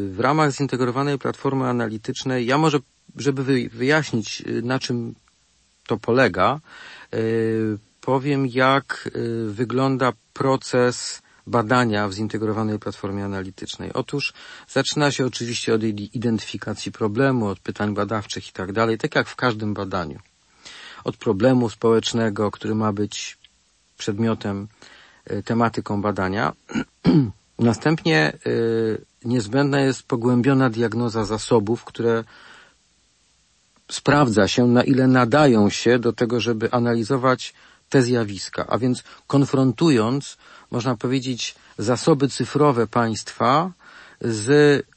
w 0.08 0.16
ramach 0.18 0.52
zintegrowanej 0.52 1.18
platformy 1.18 1.68
analitycznej, 1.68 2.46
ja 2.46 2.58
może, 2.58 2.78
żeby 3.16 3.68
wyjaśnić, 3.68 4.42
e, 4.46 4.62
na 4.62 4.78
czym 4.78 5.14
to 5.86 5.96
polega, 5.96 6.60
powiem, 8.00 8.46
jak 8.46 9.10
wygląda 9.48 10.12
proces 10.32 11.22
badania 11.46 12.08
w 12.08 12.12
zintegrowanej 12.12 12.78
platformie 12.78 13.24
analitycznej. 13.24 13.92
Otóż 13.92 14.32
zaczyna 14.68 15.10
się 15.10 15.26
oczywiście 15.26 15.74
od 15.74 15.82
identyfikacji 16.14 16.92
problemu, 16.92 17.46
od 17.46 17.58
pytań 17.60 17.94
badawczych 17.94 18.48
i 18.48 18.52
tak 18.52 18.72
dalej, 18.72 18.98
tak 18.98 19.14
jak 19.14 19.28
w 19.28 19.36
każdym 19.36 19.74
badaniu. 19.74 20.18
Od 21.04 21.16
problemu 21.16 21.70
społecznego, 21.70 22.50
który 22.50 22.74
ma 22.74 22.92
być 22.92 23.38
przedmiotem, 23.98 24.68
e, 25.26 25.42
tematyką 25.42 26.02
badania. 26.02 26.52
Następnie 27.58 28.18
e, 28.18 28.38
niezbędna 29.24 29.80
jest 29.80 30.02
pogłębiona 30.02 30.70
diagnoza 30.70 31.24
zasobów, 31.24 31.84
które 31.84 32.24
sprawdza 33.90 34.48
się, 34.48 34.66
na 34.66 34.82
ile 34.82 35.06
nadają 35.06 35.70
się 35.70 35.98
do 35.98 36.12
tego, 36.12 36.40
żeby 36.40 36.72
analizować 36.72 37.54
te 37.88 38.02
zjawiska, 38.02 38.66
a 38.68 38.78
więc 38.78 39.04
konfrontując, 39.26 40.36
można 40.70 40.96
powiedzieć, 40.96 41.54
zasoby 41.78 42.28
cyfrowe 42.28 42.86
państwa 42.86 43.70
z 44.20 44.46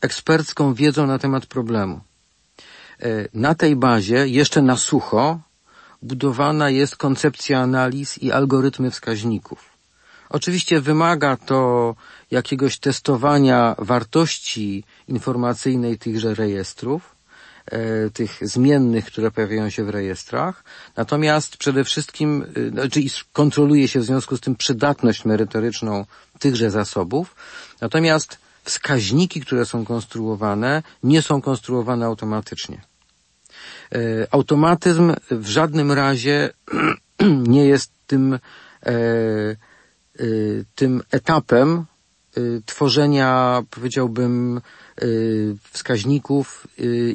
ekspercką 0.01 0.73
wiedzą 0.73 1.07
na 1.07 1.19
temat 1.19 1.45
problemu. 1.45 1.99
E, 3.01 3.27
na 3.33 3.55
tej 3.55 3.75
bazie, 3.75 4.27
jeszcze 4.27 4.61
na 4.61 4.77
sucho, 4.77 5.39
budowana 6.01 6.69
jest 6.69 6.95
koncepcja 6.95 7.59
analiz 7.59 8.17
i 8.17 8.31
algorytmy 8.31 8.91
wskaźników. 8.91 9.77
Oczywiście 10.29 10.81
wymaga 10.81 11.37
to 11.37 11.95
jakiegoś 12.31 12.77
testowania 12.77 13.75
wartości 13.77 14.83
informacyjnej 15.07 15.97
tychże 15.97 16.33
rejestrów, 16.33 17.15
e, 17.65 18.09
tych 18.09 18.37
zmiennych, 18.41 19.05
które 19.05 19.31
pojawiają 19.31 19.69
się 19.69 19.83
w 19.83 19.89
rejestrach. 19.89 20.63
Natomiast 20.95 21.57
przede 21.57 21.83
wszystkim, 21.83 22.45
e, 22.83 22.89
czyli 22.89 23.09
kontroluje 23.33 23.87
się 23.87 23.99
w 23.99 24.03
związku 24.03 24.37
z 24.37 24.41
tym 24.41 24.55
przydatność 24.55 25.25
merytoryczną 25.25 26.05
tychże 26.39 26.71
zasobów. 26.71 27.35
Natomiast 27.81 28.37
wskaźniki, 28.63 29.41
które 29.41 29.65
są 29.65 29.85
konstruowane, 29.85 30.83
nie 31.03 31.21
są 31.21 31.41
konstruowane 31.41 32.05
automatycznie. 32.05 32.81
E, 33.95 34.27
automatyzm 34.31 35.13
w 35.31 35.47
żadnym 35.47 35.91
razie 35.91 36.49
nie 37.55 37.65
jest 37.65 37.91
tym, 38.07 38.33
e, 38.33 38.39
e, 38.89 38.95
tym 40.75 41.03
etapem 41.11 41.85
tworzenia, 42.65 43.61
powiedziałbym, 43.69 44.61
wskaźników 45.71 46.67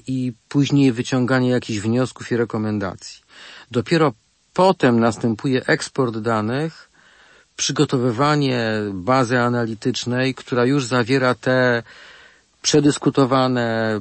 i 0.06 0.32
później 0.48 0.92
wyciągania 0.92 1.50
jakichś 1.50 1.78
wniosków 1.78 2.32
i 2.32 2.36
rekomendacji. 2.36 3.22
Dopiero 3.70 4.12
potem 4.52 5.00
następuje 5.00 5.66
eksport 5.66 6.18
danych, 6.18 6.90
przygotowywanie 7.56 8.70
bazy 8.92 9.38
analitycznej, 9.38 10.34
która 10.34 10.64
już 10.64 10.86
zawiera 10.86 11.34
te 11.34 11.82
przedyskutowane, 12.62 14.00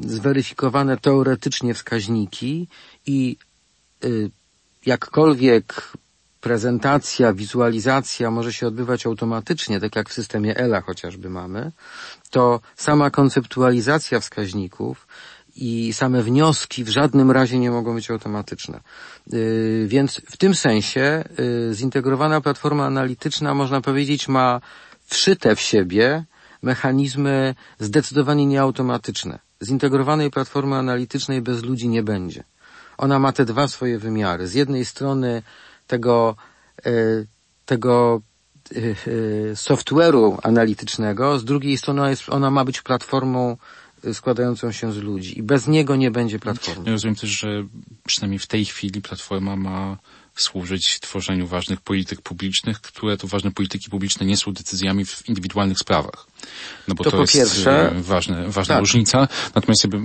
zweryfikowane 0.00 0.96
teoretycznie 0.96 1.74
wskaźniki 1.74 2.68
i 3.06 3.36
y, 4.04 4.30
jakkolwiek 4.86 5.92
prezentacja, 6.40 7.32
wizualizacja 7.32 8.30
może 8.30 8.52
się 8.52 8.66
odbywać 8.66 9.06
automatycznie, 9.06 9.80
tak 9.80 9.96
jak 9.96 10.08
w 10.08 10.12
systemie 10.12 10.56
ELA 10.56 10.80
chociażby 10.80 11.30
mamy, 11.30 11.72
to 12.30 12.60
sama 12.76 13.10
konceptualizacja 13.10 14.20
wskaźników 14.20 15.06
i 15.56 15.92
same 15.92 16.22
wnioski 16.22 16.84
w 16.84 16.88
żadnym 16.88 17.30
razie 17.30 17.58
nie 17.58 17.70
mogą 17.70 17.94
być 17.94 18.10
automatyczne. 18.10 18.80
Y, 19.32 19.84
więc 19.88 20.20
w 20.30 20.36
tym 20.36 20.54
sensie 20.54 21.24
y, 21.70 21.74
zintegrowana 21.74 22.40
platforma 22.40 22.86
analityczna, 22.86 23.54
można 23.54 23.80
powiedzieć, 23.80 24.28
ma 24.28 24.60
wszyte 25.06 25.56
w 25.56 25.60
siebie 25.60 26.24
mechanizmy 26.62 27.54
zdecydowanie 27.78 28.46
nieautomatyczne. 28.46 29.38
Zintegrowanej 29.62 30.30
platformy 30.30 30.76
analitycznej 30.76 31.42
bez 31.42 31.62
ludzi 31.62 31.88
nie 31.88 32.02
będzie. 32.02 32.44
Ona 32.98 33.18
ma 33.18 33.32
te 33.32 33.44
dwa 33.44 33.68
swoje 33.68 33.98
wymiary. 33.98 34.48
Z 34.48 34.54
jednej 34.54 34.84
strony 34.84 35.42
tego, 35.86 36.36
y, 36.86 37.26
tego 37.66 38.20
software'u 39.54 40.38
analitycznego, 40.42 41.38
z 41.38 41.44
drugiej 41.44 41.78
strony 41.78 42.16
ona 42.28 42.50
ma 42.50 42.64
być 42.64 42.82
platformą 42.82 43.56
składającą 44.12 44.72
się 44.72 44.92
z 44.92 44.96
ludzi 44.96 45.38
i 45.38 45.42
bez 45.42 45.66
niego 45.66 45.96
nie 45.96 46.10
będzie 46.10 46.38
platformy. 46.38 46.84
Ja 46.86 46.92
rozumiem 46.92 47.16
też, 47.16 47.30
że 47.30 47.48
przynajmniej 48.06 48.38
w 48.38 48.46
tej 48.46 48.64
chwili 48.64 49.02
platforma 49.02 49.56
ma 49.56 49.96
służyć 50.42 51.00
tworzeniu 51.00 51.46
ważnych 51.46 51.80
polityk 51.80 52.22
publicznych, 52.22 52.80
które 52.80 53.16
to 53.16 53.26
ważne 53.26 53.50
polityki 53.50 53.90
publiczne 53.90 54.26
nie 54.26 54.36
są 54.36 54.52
decyzjami 54.52 55.04
w 55.04 55.28
indywidualnych 55.28 55.78
sprawach. 55.78 56.26
No 56.88 56.94
bo 56.94 57.04
to, 57.04 57.10
to 57.10 57.16
po 57.16 57.22
jest 57.22 57.32
pierwsze, 57.32 57.92
e, 57.92 58.02
ważne, 58.02 58.48
ważna 58.48 58.74
tak. 58.74 58.80
różnica. 58.80 59.28
Natomiast 59.54 59.84
jakby 59.84 60.00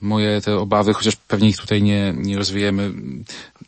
moje 0.00 0.40
te 0.40 0.56
obawy, 0.56 0.94
chociaż 0.94 1.16
pewnie 1.16 1.48
ich 1.48 1.56
tutaj 1.56 1.82
nie, 1.82 2.14
nie 2.16 2.38
rozwijemy, 2.38 2.92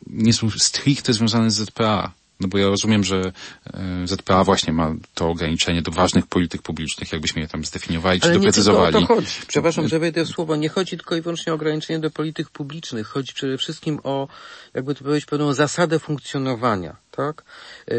nie 0.07 0.33
są 0.33 0.49
stricte 0.49 1.13
związane 1.13 1.51
z 1.51 1.55
ZPA. 1.55 2.11
No 2.43 2.49
bo 2.49 2.57
ja 2.57 2.67
rozumiem, 2.67 3.03
że 3.03 3.31
e, 3.73 4.07
ZPA 4.07 4.43
właśnie 4.43 4.73
ma 4.73 4.95
to 5.13 5.29
ograniczenie 5.29 5.81
do 5.81 5.91
ważnych 5.91 6.27
polityk 6.27 6.61
publicznych, 6.61 7.11
jakbyśmy 7.11 7.41
je 7.41 7.47
tam 7.47 7.65
zdefiniowali 7.65 8.19
czy 8.19 8.27
Ale 8.27 8.35
doprecyzowali. 8.35 8.95
Nie 8.95 8.99
tylko 8.99 9.13
o 9.13 9.17
to 9.17 9.21
chodzi. 9.21 9.41
Przepraszam, 9.47 9.87
że 9.87 9.99
wejdę 9.99 10.25
w 10.25 10.27
słowo. 10.27 10.55
Nie 10.55 10.69
chodzi 10.69 10.97
tylko 10.97 11.15
i 11.15 11.21
wyłącznie 11.21 11.51
o 11.51 11.55
ograniczenie 11.55 11.99
do 11.99 12.11
polityk 12.11 12.49
publicznych. 12.49 13.07
Chodzi 13.07 13.33
przede 13.33 13.57
wszystkim 13.57 13.99
o, 14.03 14.27
jakby 14.73 14.95
to 14.95 15.03
powiedzieć, 15.03 15.25
pewną 15.25 15.53
zasadę 15.53 15.99
funkcjonowania, 15.99 16.95
tak? 17.11 17.43
E, 17.87 17.95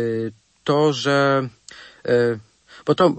to, 0.65 0.93
że, 0.93 1.49
e, 2.07 2.39
bo 2.87 2.95
to, 2.95 3.15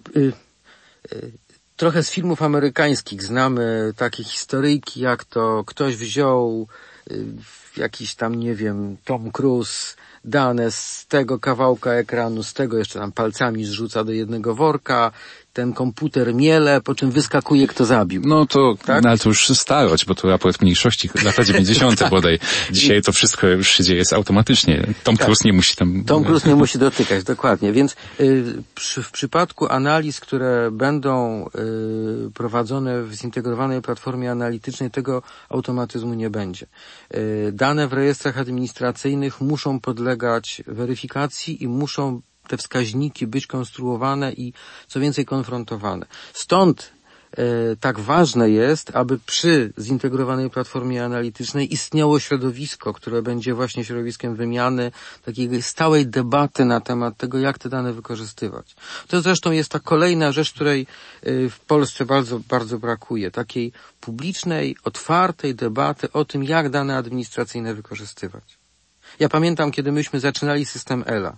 trochę 1.75 2.03
z 2.03 2.11
filmów 2.11 2.41
amerykańskich 2.41 3.23
znamy 3.23 3.93
takie 3.97 4.23
historyjki, 4.23 4.99
jak 4.99 5.23
to 5.23 5.63
ktoś 5.63 5.95
wziął 5.95 6.67
jakiś 7.77 8.15
tam, 8.15 8.35
nie 8.35 8.55
wiem, 8.55 8.97
Tom 9.05 9.31
Cruise, 9.31 9.95
dane 10.25 10.71
z 10.71 11.05
tego 11.07 11.39
kawałka 11.39 11.91
ekranu, 11.91 12.43
z 12.43 12.53
tego 12.53 12.77
jeszcze 12.77 12.99
tam 12.99 13.11
palcami 13.11 13.65
zrzuca 13.65 14.03
do 14.03 14.11
jednego 14.11 14.55
worka, 14.55 15.11
ten 15.55 15.73
komputer 15.73 16.33
miele, 16.33 16.81
po 16.81 16.95
czym 16.95 17.11
wyskakuje 17.11 17.67
kto 17.67 17.85
zabił. 17.85 18.21
No 18.25 18.45
to, 18.45 18.75
tak? 18.85 19.03
no 19.03 19.09
ale 19.09 19.17
to 19.17 19.29
już 19.29 19.49
starość, 19.49 20.05
bo 20.05 20.15
to 20.15 20.29
raport 20.29 20.61
mniejszości, 20.61 21.09
lata 21.23 21.43
90. 21.43 21.99
tak. 21.99 22.09
bodaj. 22.15 22.39
Dzisiaj 22.71 23.01
to 23.01 23.11
wszystko 23.11 23.47
już 23.47 23.69
się 23.69 23.83
dzieje 23.83 24.03
automatycznie. 24.13 24.87
Tom 25.03 25.17
tak. 25.17 25.25
Cruise 25.25 25.41
nie 25.45 25.53
musi 25.53 25.75
tam... 25.75 26.03
Tom 26.03 26.23
Cruise 26.23 26.49
nie 26.49 26.55
musi 26.55 26.79
dotykać, 26.79 27.23
dokładnie. 27.23 27.71
Więc 27.71 27.95
y, 28.19 28.43
przy, 28.75 29.03
w 29.03 29.11
przypadku 29.11 29.67
analiz, 29.67 30.19
które 30.19 30.71
będą 30.71 31.45
y, 32.27 32.31
prowadzone 32.31 33.03
w 33.03 33.13
zintegrowanej 33.13 33.81
platformie 33.81 34.31
analitycznej, 34.31 34.91
tego 34.91 35.21
automatyzmu 35.49 36.13
nie 36.13 36.29
będzie. 36.29 36.65
Y, 37.15 37.51
dane 37.53 37.87
w 37.87 37.93
rejestrach 37.93 38.37
administracyjnych 38.37 39.41
muszą 39.41 39.79
podlegać 39.79 40.63
weryfikacji 40.67 41.63
i 41.63 41.67
muszą 41.67 42.21
te 42.47 42.57
wskaźniki 42.57 43.27
być 43.27 43.47
konstruowane 43.47 44.33
i 44.33 44.53
co 44.87 44.99
więcej 44.99 45.25
konfrontowane. 45.25 46.05
Stąd 46.33 46.91
e, 47.37 47.75
tak 47.75 47.99
ważne 47.99 48.49
jest, 48.49 48.95
aby 48.95 49.19
przy 49.19 49.73
zintegrowanej 49.79 50.49
platformie 50.49 51.05
analitycznej 51.05 51.73
istniało 51.73 52.19
środowisko, 52.19 52.93
które 52.93 53.21
będzie 53.21 53.53
właśnie 53.53 53.85
środowiskiem 53.85 54.35
wymiany, 54.35 54.91
takiej 55.25 55.61
stałej 55.61 56.07
debaty 56.07 56.65
na 56.65 56.81
temat 56.81 57.17
tego, 57.17 57.39
jak 57.39 57.59
te 57.59 57.69
dane 57.69 57.93
wykorzystywać. 57.93 58.75
To 59.07 59.21
zresztą 59.21 59.51
jest 59.51 59.71
ta 59.71 59.79
kolejna 59.79 60.31
rzecz, 60.31 60.53
której 60.53 60.87
e, 61.23 61.49
w 61.49 61.59
Polsce 61.59 62.05
bardzo, 62.05 62.39
bardzo 62.39 62.79
brakuje. 62.79 63.31
Takiej 63.31 63.71
publicznej, 64.01 64.77
otwartej 64.83 65.55
debaty 65.55 66.11
o 66.11 66.25
tym, 66.25 66.43
jak 66.43 66.69
dane 66.69 66.97
administracyjne 66.97 67.73
wykorzystywać. 67.73 68.65
Ja 69.19 69.29
pamiętam, 69.29 69.71
kiedy 69.71 69.91
myśmy 69.91 70.19
zaczynali 70.19 70.65
system 70.65 71.03
ELA. 71.07 71.37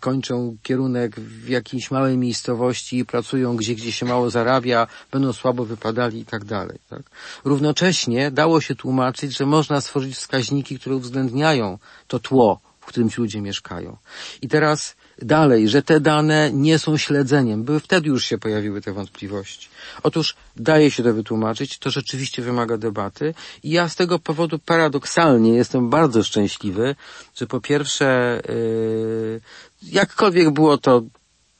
kończą 0.00 0.56
kierunek 0.62 1.20
w 1.20 1.48
jakiejś 1.48 1.90
małej 1.90 2.18
miejscowości 2.18 2.98
i 2.98 3.04
pracują 3.04 3.56
gdzie, 3.56 3.74
gdzie 3.74 3.92
się 3.92 4.06
mało 4.06 4.30
zarabia, 4.30 4.86
będą 5.12 5.32
słabo 5.32 5.64
wypadali 5.64 6.20
i 6.20 6.24
tak 6.24 6.44
dalej. 6.44 6.78
Tak? 6.90 7.02
Równocześnie 7.44 8.30
dało 8.30 8.60
się 8.60 8.74
tłumaczyć, 8.74 9.36
że 9.36 9.46
można 9.46 9.80
stworzyć 9.80 10.14
wskaźniki, 10.14 10.78
które 10.78 10.96
uwzględniają 10.96 11.78
to 12.08 12.18
tło, 12.18 12.60
w 12.80 12.86
którym 12.86 13.10
ci 13.10 13.20
ludzie 13.20 13.40
mieszkają. 13.40 13.96
I 14.42 14.48
teraz 14.48 14.96
dalej, 15.22 15.68
że 15.68 15.82
te 15.82 16.00
dane 16.00 16.50
nie 16.52 16.78
są 16.78 16.96
śledzeniem. 16.96 17.64
Były 17.64 17.80
wtedy 17.80 18.08
już 18.08 18.24
się 18.24 18.38
pojawiły 18.38 18.80
te 18.80 18.92
wątpliwości. 18.92 19.68
Otóż 20.02 20.36
daje 20.56 20.90
się 20.90 21.02
to 21.02 21.14
wytłumaczyć, 21.14 21.78
to 21.78 21.90
rzeczywiście 21.90 22.42
wymaga 22.42 22.76
debaty 22.76 23.34
i 23.62 23.70
ja 23.70 23.88
z 23.88 23.96
tego 23.96 24.18
powodu 24.18 24.58
paradoksalnie 24.58 25.54
jestem 25.54 25.90
bardzo 25.90 26.22
szczęśliwy, 26.22 26.94
że 27.34 27.46
po 27.46 27.60
pierwsze, 27.60 28.40
yy, 28.48 29.40
jakkolwiek 29.82 30.50
było 30.50 30.78
to 30.78 31.02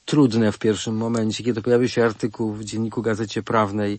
trudne 0.04 0.52
w 0.52 0.58
pierwszym 0.58 0.96
momencie, 0.96 1.44
kiedy 1.44 1.62
pojawił 1.62 1.88
się 1.88 2.04
artykuł 2.04 2.52
w 2.52 2.64
Dzienniku 2.64 3.02
Gazecie 3.02 3.42
Prawnej 3.42 3.98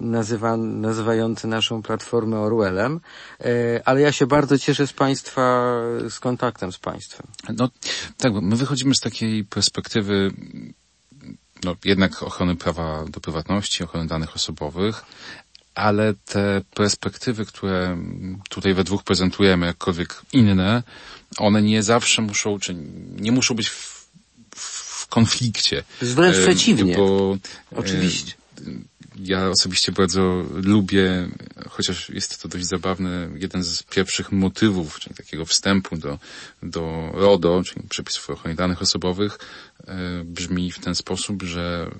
nazywa, 0.00 0.56
nazywający 0.56 1.48
naszą 1.48 1.82
platformę 1.82 2.38
Orwellem, 2.38 3.00
e, 3.40 3.80
ale 3.84 4.00
ja 4.00 4.12
się 4.12 4.26
bardzo 4.26 4.58
cieszę 4.58 4.86
z 4.86 4.92
Państwa, 4.92 5.74
z 6.08 6.20
kontaktem 6.20 6.72
z 6.72 6.78
Państwem. 6.78 7.26
No 7.56 7.68
tak, 8.16 8.32
my 8.32 8.56
wychodzimy 8.56 8.94
z 8.94 9.00
takiej 9.00 9.44
perspektywy 9.44 10.32
no, 11.64 11.76
jednak 11.84 12.22
ochrony 12.22 12.56
prawa 12.56 13.04
do 13.04 13.20
prywatności, 13.20 13.84
ochrony 13.84 14.06
danych 14.06 14.36
osobowych, 14.36 15.04
ale 15.74 16.14
te 16.14 16.60
perspektywy, 16.74 17.46
które 17.46 17.98
tutaj 18.48 18.74
we 18.74 18.84
dwóch 18.84 19.02
prezentujemy, 19.02 19.66
jakkolwiek 19.66 20.22
inne, 20.32 20.82
one 21.38 21.62
nie 21.62 21.82
zawsze 21.82 22.22
muszą, 22.22 22.58
czy 22.58 22.74
nie 23.16 23.32
muszą 23.32 23.54
być 23.54 23.68
w, 23.68 24.08
w 24.56 25.06
konflikcie. 25.06 25.82
Wręcz 26.02 26.36
e, 26.36 26.42
przeciwnie. 26.42 26.96
Bo, 26.96 27.36
Oczywiście 27.76 28.32
ja 29.24 29.48
osobiście 29.48 29.92
bardzo 29.92 30.44
lubię 30.52 31.28
chociaż 31.68 32.10
jest 32.10 32.42
to 32.42 32.48
dość 32.48 32.66
zabawne, 32.66 33.28
jeden 33.34 33.64
z 33.64 33.82
pierwszych 33.82 34.32
motywów, 34.32 35.00
czyli 35.00 35.16
takiego 35.16 35.44
wstępu 35.44 35.96
do, 35.96 36.18
do 36.62 37.10
RODO, 37.14 37.62
czyli 37.64 37.88
przepisów 37.88 38.30
o 38.30 38.32
ochronie 38.32 38.56
danych 38.56 38.82
osobowych, 38.82 39.38
brzmi 40.24 40.72
w 40.72 40.78
ten 40.78 40.94
sposób, 40.94 41.42
że 41.42 41.90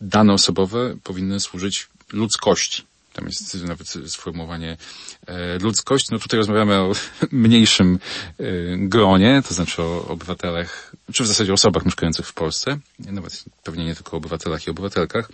dane 0.00 0.32
osobowe 0.32 0.96
powinny 1.04 1.40
służyć 1.40 1.88
ludzkości. 2.12 2.87
Tam 3.18 3.26
jest 3.26 3.64
nawet 3.64 3.88
sformułowanie 4.06 4.76
e, 5.26 5.58
ludzkość. 5.58 6.10
No 6.10 6.18
tutaj 6.18 6.38
rozmawiamy 6.38 6.74
o 6.74 6.92
mniejszym 7.32 7.98
e, 8.38 8.44
gronie, 8.76 9.42
to 9.48 9.54
znaczy 9.54 9.82
o 9.82 10.08
obywatelach, 10.08 10.92
czy 11.12 11.22
w 11.22 11.26
zasadzie 11.26 11.52
osobach 11.52 11.84
mieszkających 11.84 12.26
w 12.26 12.34
Polsce, 12.34 12.78
nawet 12.98 13.44
pewnie 13.62 13.84
nie 13.84 13.94
tylko 13.94 14.12
o 14.12 14.16
obywatelach 14.16 14.66
i 14.66 14.70
obywatelkach, 14.70 15.30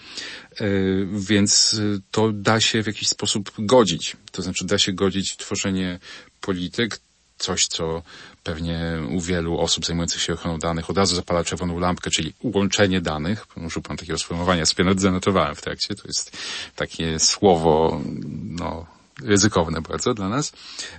e, 0.61 0.64
więc 1.12 1.80
to 2.11 2.32
da 2.32 2.61
się 2.61 2.82
w 2.82 2.87
jakiś 2.87 3.09
sposób 3.09 3.53
godzić. 3.59 4.16
To 4.32 4.43
znaczy 4.43 4.64
da 4.64 4.78
się 4.78 4.93
godzić 4.93 5.37
tworzenie 5.37 5.99
polityk, 6.41 7.01
coś, 7.39 7.66
co 7.66 8.03
pewnie 8.45 8.80
u 9.11 9.20
wielu 9.20 9.59
osób 9.59 9.86
zajmujących 9.86 10.22
się 10.22 10.32
ochroną 10.32 10.59
danych 10.59 10.90
od 10.90 10.99
razu 10.99 11.16
zapala 11.16 11.45
czerwoną 11.45 11.78
lampkę, 11.78 12.11
czyli 12.11 12.32
łączenie 12.42 13.01
danych. 13.01 13.47
Użył 13.57 13.82
pan 13.82 13.97
takiego 13.97 14.18
sformułowania, 14.18 14.66
sobie 14.66 14.95
zanotowałem 14.97 15.55
w 15.55 15.62
trakcie. 15.62 15.95
To 15.95 16.03
jest 16.07 16.36
takie 16.76 17.18
słowo, 17.18 18.01
no, 18.45 18.86
ryzykowne 19.22 19.80
bardzo 19.80 20.14
dla 20.14 20.28
nas. 20.28 20.53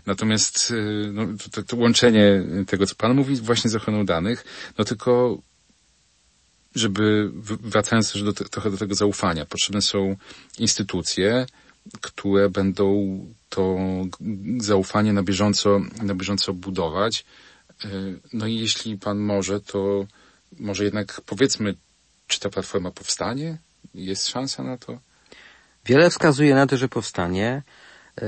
Natomiast 0.05 0.71
y, 0.71 1.09
no, 1.13 1.25
to, 1.51 1.63
to 1.63 1.77
łączenie 1.77 2.43
tego, 2.67 2.87
co 2.87 2.95
Pan 2.95 3.15
mówi, 3.15 3.35
właśnie 3.35 3.69
z 3.69 3.75
ochroną 3.75 4.05
danych, 4.05 4.45
no 4.77 4.85
tylko 4.85 5.37
żeby, 6.75 7.31
wracając 7.61 8.11
też 8.11 8.23
do, 8.23 8.33
trochę 8.33 8.71
do 8.71 8.77
tego 8.77 8.95
zaufania, 8.95 9.45
potrzebne 9.45 9.81
są 9.81 10.15
instytucje, 10.59 11.45
które 12.01 12.49
będą 12.49 13.17
to 13.55 13.77
zaufanie 14.57 15.13
na 15.13 15.23
bieżąco, 15.23 15.79
na 16.01 16.15
bieżąco 16.15 16.53
budować. 16.53 17.25
E, 17.85 17.87
no 18.33 18.47
i 18.47 18.55
jeśli 18.55 18.97
pan 18.97 19.17
może, 19.17 19.61
to 19.61 20.05
może 20.59 20.83
jednak 20.83 21.21
powiedzmy, 21.25 21.75
czy 22.27 22.39
ta 22.39 22.49
platforma 22.49 22.91
powstanie? 22.91 23.57
Jest 23.93 24.27
szansa 24.27 24.63
na 24.63 24.77
to? 24.77 24.99
Wiele 25.85 26.09
wskazuje 26.09 26.55
na 26.55 26.67
to, 26.67 26.77
że 26.77 26.87
powstanie. 26.87 27.63
E, 28.21 28.25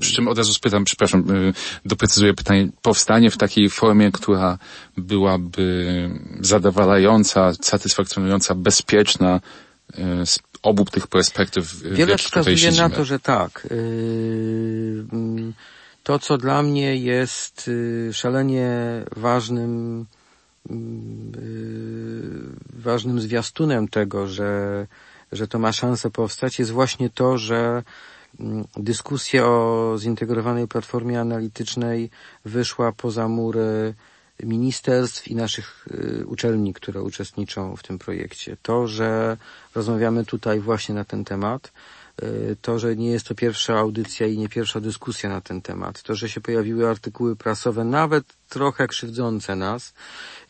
Przy 0.00 0.14
czym 0.14 0.28
od 0.28 0.38
razu 0.38 0.54
spytam, 0.54 0.84
przepraszam, 0.84 1.20
e, 1.20 1.52
doprecyzuję 1.84 2.34
pytanie. 2.34 2.68
Powstanie 2.82 3.30
w 3.30 3.36
takiej 3.36 3.70
formie, 3.70 4.12
która 4.12 4.58
byłaby 4.96 6.10
zadowalająca, 6.40 7.52
satysfakcjonująca, 7.62 8.54
bezpieczna 8.54 9.40
z 10.24 10.38
obu 10.64 10.84
tych 10.84 11.06
perspektyw. 11.06 11.74
Wiele 11.82 12.18
wskazuje 12.18 12.72
na 12.72 12.90
to, 12.90 13.04
że 13.04 13.20
tak. 13.20 13.66
Yy, 13.70 15.52
to, 16.02 16.18
co 16.18 16.38
dla 16.38 16.62
mnie 16.62 16.96
jest 16.96 17.66
yy, 17.66 18.12
szalenie 18.12 18.70
ważnym, 19.16 20.06
yy, 20.70 20.76
ważnym 22.72 23.20
zwiastunem 23.20 23.88
tego, 23.88 24.26
że, 24.26 24.86
że 25.32 25.48
to 25.48 25.58
ma 25.58 25.72
szansę 25.72 26.10
powstać, 26.10 26.58
jest 26.58 26.70
właśnie 26.70 27.10
to, 27.10 27.38
że 27.38 27.82
dyskusja 28.76 29.46
o 29.46 29.94
zintegrowanej 29.98 30.68
platformie 30.68 31.20
analitycznej 31.20 32.10
wyszła 32.44 32.92
poza 32.92 33.28
mury 33.28 33.94
ministerstw 34.42 35.28
i 35.28 35.34
naszych 35.34 35.86
y, 35.90 36.26
uczelni, 36.26 36.74
które 36.74 37.02
uczestniczą 37.02 37.76
w 37.76 37.82
tym 37.82 37.98
projekcie. 37.98 38.56
To, 38.62 38.86
że 38.86 39.36
rozmawiamy 39.74 40.24
tutaj 40.24 40.60
właśnie 40.60 40.94
na 40.94 41.04
ten 41.04 41.24
temat, 41.24 41.72
y, 42.22 42.56
to, 42.62 42.78
że 42.78 42.96
nie 42.96 43.10
jest 43.10 43.26
to 43.26 43.34
pierwsza 43.34 43.78
audycja 43.78 44.26
i 44.26 44.38
nie 44.38 44.48
pierwsza 44.48 44.80
dyskusja 44.80 45.28
na 45.28 45.40
ten 45.40 45.62
temat, 45.62 46.02
to, 46.02 46.14
że 46.14 46.28
się 46.28 46.40
pojawiły 46.40 46.88
artykuły 46.88 47.36
prasowe, 47.36 47.84
nawet 47.84 48.24
trochę 48.48 48.86
krzywdzące 48.86 49.56
nas, 49.56 49.94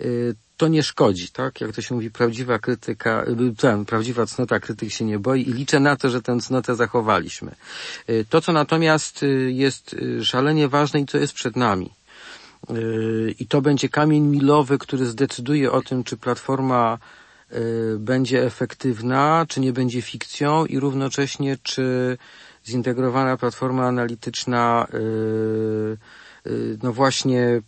y, 0.00 0.34
to 0.56 0.68
nie 0.68 0.82
szkodzi, 0.82 1.28
tak? 1.28 1.60
Jak 1.60 1.72
to 1.72 1.82
się 1.82 1.94
mówi, 1.94 2.10
prawdziwa 2.10 2.58
krytyka, 2.58 3.24
ten, 3.58 3.84
prawdziwa 3.84 4.26
cnota 4.26 4.60
krytyk 4.60 4.90
się 4.90 5.04
nie 5.04 5.18
boi 5.18 5.48
i 5.48 5.52
liczę 5.52 5.80
na 5.80 5.96
to, 5.96 6.10
że 6.10 6.22
tę 6.22 6.40
cnotę 6.40 6.74
zachowaliśmy. 6.74 7.54
To, 8.28 8.40
co 8.40 8.52
natomiast 8.52 9.24
jest 9.48 9.96
szalenie 10.22 10.68
ważne 10.68 11.00
i 11.00 11.06
co 11.06 11.18
jest 11.18 11.32
przed 11.32 11.56
nami, 11.56 11.90
I 13.38 13.46
to 13.46 13.62
będzie 13.62 13.88
kamień 13.88 14.22
milowy, 14.22 14.78
który 14.78 15.06
zdecyduje 15.06 15.72
o 15.72 15.82
tym, 15.82 16.04
czy 16.04 16.16
platforma 16.16 16.98
yy, 17.50 17.58
będzie 17.98 18.46
efektywna, 18.46 19.46
czy 19.48 19.60
nie 19.60 19.72
będzie 19.72 20.02
fikcją 20.02 20.66
i 20.66 20.78
równocześnie, 20.78 21.58
czy 21.62 22.18
zintegrowana 22.66 23.36
platforma 23.36 23.86
analityczna, 23.86 24.86
yy, 24.92 25.98
no 26.82 26.92
właśnie 26.92 27.62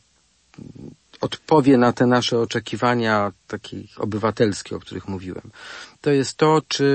odpowie 1.26 1.78
na 1.78 1.92
te 1.92 2.06
nasze 2.06 2.38
oczekiwania 2.38 3.32
takie 3.46 3.76
obywatelskie, 3.96 4.76
o 4.76 4.80
których 4.80 5.08
mówiłem. 5.08 5.50
To 6.00 6.10
jest 6.10 6.36
to, 6.36 6.62
czy 6.68 6.86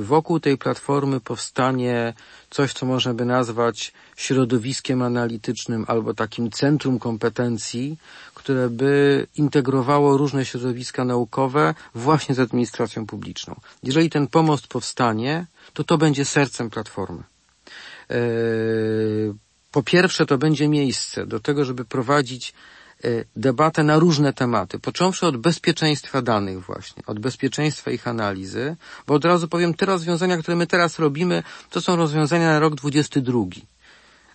wokół 0.00 0.40
tej 0.40 0.58
platformy 0.58 1.20
powstanie 1.20 2.14
coś, 2.50 2.72
co 2.72 2.86
można 2.86 3.14
by 3.14 3.24
nazwać 3.24 3.92
środowiskiem 4.16 5.02
analitycznym 5.02 5.84
albo 5.88 6.14
takim 6.14 6.50
centrum 6.50 6.98
kompetencji, 6.98 7.98
które 8.34 8.68
by 8.70 9.26
integrowało 9.36 10.16
różne 10.16 10.44
środowiska 10.44 11.04
naukowe 11.04 11.74
właśnie 11.94 12.34
z 12.34 12.38
administracją 12.38 13.06
publiczną. 13.06 13.54
Jeżeli 13.82 14.10
ten 14.10 14.26
pomost 14.26 14.66
powstanie, 14.66 15.46
to 15.72 15.84
to 15.84 15.98
będzie 15.98 16.24
sercem 16.24 16.70
platformy. 16.70 17.22
Eee, 18.10 18.16
po 19.72 19.82
pierwsze, 19.82 20.26
to 20.26 20.38
będzie 20.38 20.68
miejsce 20.68 21.26
do 21.26 21.40
tego, 21.40 21.64
żeby 21.64 21.84
prowadzić 21.84 22.54
debatę 23.36 23.82
na 23.82 23.98
różne 23.98 24.32
tematy, 24.32 24.78
począwszy 24.78 25.26
od 25.26 25.36
bezpieczeństwa 25.36 26.22
danych 26.22 26.60
właśnie, 26.60 27.02
od 27.06 27.18
bezpieczeństwa 27.18 27.90
ich 27.90 28.08
analizy, 28.08 28.76
bo 29.06 29.14
od 29.14 29.24
razu 29.24 29.48
powiem, 29.48 29.74
te 29.74 29.86
rozwiązania, 29.86 30.36
które 30.36 30.56
my 30.56 30.66
teraz 30.66 30.98
robimy, 30.98 31.42
to 31.70 31.80
są 31.80 31.96
rozwiązania 31.96 32.46
na 32.48 32.58
rok 32.58 32.74
22 32.74 33.44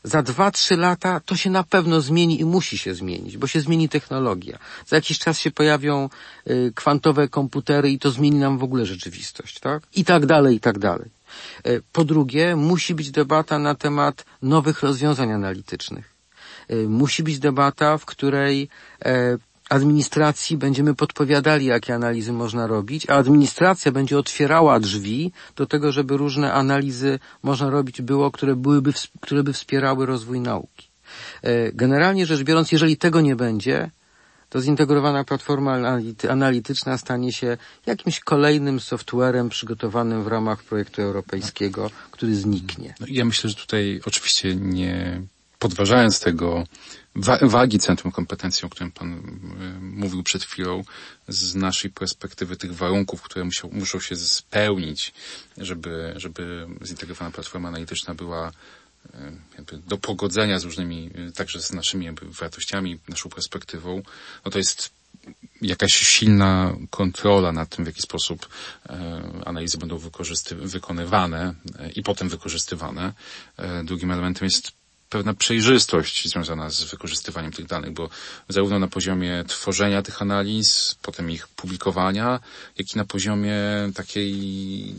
za 0.03 0.21
dwa, 0.21 0.51
trzy 0.51 0.77
lata 0.77 1.19
to 1.19 1.35
się 1.35 1.49
na 1.49 1.63
pewno 1.63 2.01
zmieni 2.01 2.41
i 2.41 2.45
musi 2.45 2.77
się 2.77 2.95
zmienić, 2.95 3.37
bo 3.37 3.47
się 3.47 3.61
zmieni 3.61 3.89
technologia. 3.89 4.57
Za 4.85 4.95
jakiś 4.95 5.19
czas 5.19 5.39
się 5.39 5.51
pojawią 5.51 6.09
y, 6.49 6.71
kwantowe 6.75 7.27
komputery 7.27 7.89
i 7.89 7.99
to 7.99 8.11
zmieni 8.11 8.39
nam 8.39 8.57
w 8.57 8.63
ogóle 8.63 8.85
rzeczywistość, 8.85 9.59
tak? 9.59 9.83
I 9.95 10.05
tak 10.05 10.25
dalej, 10.25 10.55
i 10.55 10.59
tak 10.59 10.79
dalej. 10.79 11.09
Y, 11.67 11.81
po 11.91 12.03
drugie, 12.03 12.55
musi 12.55 12.95
być 12.95 13.11
debata 13.11 13.59
na 13.59 13.75
temat 13.75 14.25
nowych 14.41 14.83
rozwiązań 14.83 15.31
analitycznych. 15.31 16.10
Y, 16.71 16.89
musi 16.89 17.23
być 17.23 17.39
debata, 17.39 17.97
w 17.97 18.05
której 18.05 18.69
e, 19.05 19.37
administracji 19.69 20.57
będziemy 20.57 20.95
podpowiadali, 20.95 21.65
jakie 21.65 21.95
analizy 21.95 22.33
można 22.33 22.67
robić, 22.67 23.09
a 23.09 23.15
administracja 23.15 23.91
będzie 23.91 24.17
otwierała 24.17 24.79
drzwi 24.79 25.31
do 25.55 25.65
tego, 25.65 25.91
żeby 25.91 26.17
różne 26.17 26.53
analizy 26.53 27.19
można 27.43 27.69
robić 27.69 28.01
było, 28.01 28.31
które 28.31 28.55
byłyby, 28.55 28.93
które 29.21 29.43
by 29.43 29.53
wspierały 29.53 30.05
rozwój 30.05 30.39
nauki. 30.39 30.87
E, 31.41 31.71
generalnie 31.71 32.25
rzecz 32.25 32.43
biorąc, 32.43 32.71
jeżeli 32.71 32.97
tego 32.97 33.21
nie 33.21 33.35
będzie, 33.35 33.91
to 34.49 34.61
zintegrowana 34.61 35.23
platforma 35.23 35.79
analityczna 36.29 36.97
stanie 36.97 37.33
się 37.33 37.57
jakimś 37.85 38.19
kolejnym 38.19 38.79
softwarem 38.79 39.49
przygotowanym 39.49 40.23
w 40.23 40.27
ramach 40.27 40.63
projektu 40.63 41.01
europejskiego, 41.01 41.91
który 42.11 42.35
zniknie. 42.35 42.93
No, 42.99 43.07
ja 43.09 43.25
myślę, 43.25 43.49
że 43.49 43.55
tutaj 43.55 44.01
oczywiście 44.05 44.55
nie 44.55 45.21
podważając 45.61 46.19
tego 46.19 46.63
wa 47.15 47.37
wagi 47.41 47.79
Centrum 47.79 48.11
Kompetencji, 48.11 48.65
o 48.65 48.69
którym 48.69 48.91
Pan 48.91 49.13
y, 49.13 49.19
mówił 49.81 50.23
przed 50.23 50.43
chwilą, 50.43 50.83
z 51.27 51.55
naszej 51.55 51.91
perspektywy 51.91 52.57
tych 52.57 52.75
warunków, 52.75 53.21
które 53.21 53.45
musiał, 53.45 53.69
muszą 53.73 53.99
się 53.99 54.15
spełnić, 54.15 55.13
żeby, 55.57 56.13
żeby 56.15 56.67
zintegrowana 56.85 57.31
platforma 57.31 57.67
analityczna 57.69 58.15
była 58.15 58.51
jakby 59.57 59.77
do 59.77 59.97
pogodzenia 59.97 60.59
z 60.59 60.63
różnymi, 60.63 61.09
y, 61.29 61.31
także 61.31 61.61
z 61.61 61.71
naszymi 61.71 62.07
wartościami, 62.21 62.99
naszą 63.09 63.29
perspektywą, 63.29 64.01
no 64.45 64.51
to 64.51 64.57
jest 64.57 64.89
jakaś 65.61 65.93
silna 65.93 66.75
kontrola 66.89 67.51
nad 67.51 67.75
tym, 67.75 67.85
w 67.85 67.87
jaki 67.87 68.01
sposób 68.01 68.49
analizy 69.45 69.77
będą 69.77 69.99
wykonywane 70.51 71.53
i 71.95 72.03
potem 72.03 72.29
wykorzystywane. 72.29 73.13
Drugim 73.83 74.11
elementem 74.11 74.45
jest 74.45 74.80
pewna 75.11 75.33
przejrzystość 75.33 76.29
związana 76.29 76.69
z 76.69 76.83
wykorzystywaniem 76.83 77.51
tych 77.51 77.65
danych, 77.65 77.91
bo 77.91 78.09
zarówno 78.49 78.79
na 78.79 78.87
poziomie 78.87 79.43
tworzenia 79.47 80.01
tych 80.01 80.21
analiz, 80.21 80.95
potem 81.01 81.31
ich 81.31 81.47
publikowania, 81.47 82.39
jak 82.77 82.95
i 82.95 82.97
na 82.97 83.05
poziomie 83.05 83.55
takiej 83.95 84.95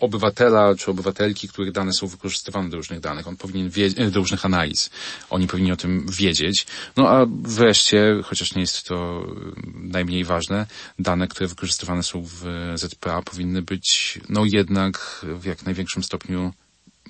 obywatela 0.00 0.74
czy 0.74 0.90
obywatelki, 0.90 1.48
których 1.48 1.72
dane 1.72 1.92
są 1.92 2.06
wykorzystywane 2.06 2.70
do 2.70 2.76
różnych 2.76 3.00
danych. 3.00 3.28
On 3.28 3.36
powinien 3.36 3.70
wiedzieć, 3.70 4.12
do 4.12 4.20
różnych 4.20 4.44
analiz. 4.44 4.90
Oni 5.30 5.46
powinni 5.46 5.72
o 5.72 5.76
tym 5.76 6.06
wiedzieć. 6.10 6.66
No 6.96 7.08
a 7.08 7.26
wreszcie, 7.42 8.20
chociaż 8.24 8.54
nie 8.54 8.60
jest 8.60 8.86
to 8.86 9.26
najmniej 9.74 10.24
ważne, 10.24 10.66
dane, 10.98 11.28
które 11.28 11.48
wykorzystywane 11.48 12.02
są 12.02 12.22
w 12.24 12.44
ZPA 12.74 13.22
powinny 13.22 13.62
być, 13.62 14.18
no 14.28 14.44
jednak 14.44 15.20
w 15.22 15.44
jak 15.44 15.66
największym 15.66 16.02
stopniu 16.02 16.52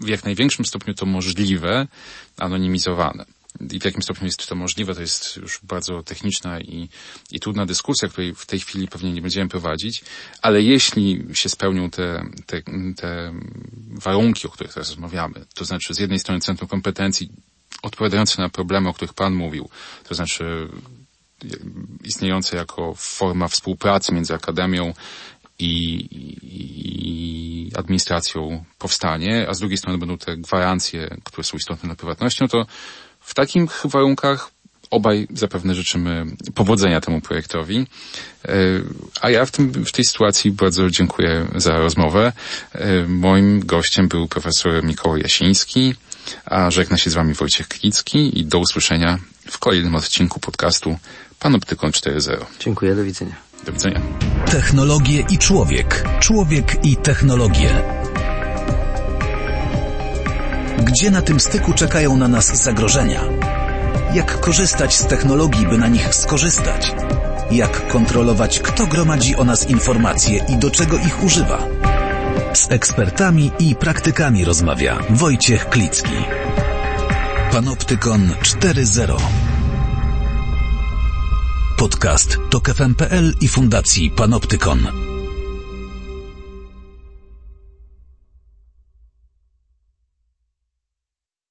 w 0.02 0.08
jak 0.08 0.24
największym 0.24 0.64
stopniu 0.64 0.94
to 0.94 1.06
możliwe, 1.06 1.86
anonimizowane. 2.38 3.24
I 3.70 3.80
w 3.80 3.84
jakim 3.84 4.02
stopniu 4.02 4.26
jest 4.26 4.48
to 4.48 4.54
możliwe, 4.54 4.94
to 4.94 5.00
jest 5.00 5.36
już 5.36 5.60
bardzo 5.62 6.02
techniczna 6.02 6.60
i, 6.60 6.88
i 7.30 7.40
trudna 7.40 7.66
dyskusja, 7.66 8.08
której 8.08 8.34
w 8.34 8.46
tej 8.46 8.60
chwili 8.60 8.88
pewnie 8.88 9.12
nie 9.12 9.22
będziemy 9.22 9.48
prowadzić, 9.48 10.04
ale 10.42 10.62
jeśli 10.62 11.24
się 11.32 11.48
spełnią 11.48 11.90
te, 11.90 12.26
te, 12.46 12.62
te 12.96 13.32
warunki, 13.88 14.46
o 14.46 14.50
których 14.50 14.72
teraz 14.74 14.90
rozmawiamy, 14.90 15.44
to 15.54 15.64
znaczy 15.64 15.94
z 15.94 15.98
jednej 15.98 16.18
strony 16.18 16.40
Centrum 16.40 16.68
Kompetencji 16.68 17.28
odpowiadające 17.82 18.42
na 18.42 18.48
problemy, 18.48 18.88
o 18.88 18.94
których 18.94 19.14
Pan 19.14 19.34
mówił, 19.34 19.68
to 20.08 20.14
znaczy 20.14 20.68
istniejące 22.04 22.56
jako 22.56 22.94
forma 22.94 23.48
współpracy 23.48 24.14
między 24.14 24.34
Akademią 24.34 24.94
i, 25.62 26.08
i, 26.42 27.70
administracją 27.76 28.64
powstanie, 28.78 29.46
a 29.48 29.54
z 29.54 29.58
drugiej 29.58 29.78
strony 29.78 29.98
będą 29.98 30.18
te 30.18 30.36
gwarancje, 30.36 31.16
które 31.24 31.44
są 31.44 31.56
istotne 31.56 31.86
dla 31.86 31.96
prywatności, 31.96 32.38
no 32.42 32.48
to 32.48 32.66
w 33.20 33.34
takich 33.34 33.82
warunkach 33.84 34.50
obaj 34.90 35.28
zapewne 35.34 35.74
życzymy 35.74 36.26
powodzenia 36.54 37.00
temu 37.00 37.20
projektowi. 37.20 37.86
E, 38.44 38.52
a 39.20 39.30
ja 39.30 39.46
w, 39.46 39.50
tym, 39.50 39.72
w 39.84 39.92
tej 39.92 40.04
sytuacji 40.04 40.50
bardzo 40.50 40.90
dziękuję 40.90 41.46
za 41.56 41.72
rozmowę. 41.72 42.32
E, 42.72 43.06
moim 43.08 43.60
gościem 43.60 44.08
był 44.08 44.28
profesor 44.28 44.84
Mikołaj 44.84 45.20
Jasiński, 45.20 45.94
a 46.44 46.70
żegna 46.70 46.96
się 46.96 47.10
z 47.10 47.14
Wami 47.14 47.34
Wojciech 47.34 47.68
Klicki 47.68 48.40
i 48.40 48.44
do 48.44 48.58
usłyszenia 48.58 49.18
w 49.50 49.58
kolejnym 49.58 49.94
odcinku 49.94 50.40
podcastu 50.40 50.98
Panoptykon 51.38 51.90
4.0. 51.90 52.44
Dziękuję, 52.60 52.94
do 52.94 53.04
widzenia. 53.04 53.51
Do 53.64 53.72
widzenia. 53.72 54.00
Technologie 54.50 55.24
i 55.30 55.38
człowiek. 55.38 56.04
Człowiek 56.20 56.84
i 56.84 56.96
technologie. 56.96 57.70
Gdzie 60.84 61.10
na 61.10 61.22
tym 61.22 61.40
styku 61.40 61.72
czekają 61.72 62.16
na 62.16 62.28
nas 62.28 62.62
zagrożenia? 62.62 63.20
Jak 64.14 64.40
korzystać 64.40 64.96
z 64.96 65.06
technologii, 65.06 65.66
by 65.66 65.78
na 65.78 65.88
nich 65.88 66.14
skorzystać? 66.14 66.94
Jak 67.50 67.86
kontrolować, 67.88 68.60
kto 68.60 68.86
gromadzi 68.86 69.36
o 69.36 69.44
nas 69.44 69.70
informacje 69.70 70.44
i 70.48 70.56
do 70.56 70.70
czego 70.70 70.98
ich 70.98 71.24
używa? 71.24 71.66
Z 72.54 72.72
ekspertami 72.72 73.50
i 73.58 73.74
praktykami 73.74 74.44
rozmawia 74.44 74.98
Wojciech 75.10 75.68
Klicki. 75.68 76.24
Panoptykon 77.52 78.30
4.0 78.42 79.51
Podcast 81.82 82.38
to 82.50 82.60
KFM.pl 82.60 83.32
i 83.40 83.48
Fundacji 83.48 84.10
Panoptykon. 84.10 85.11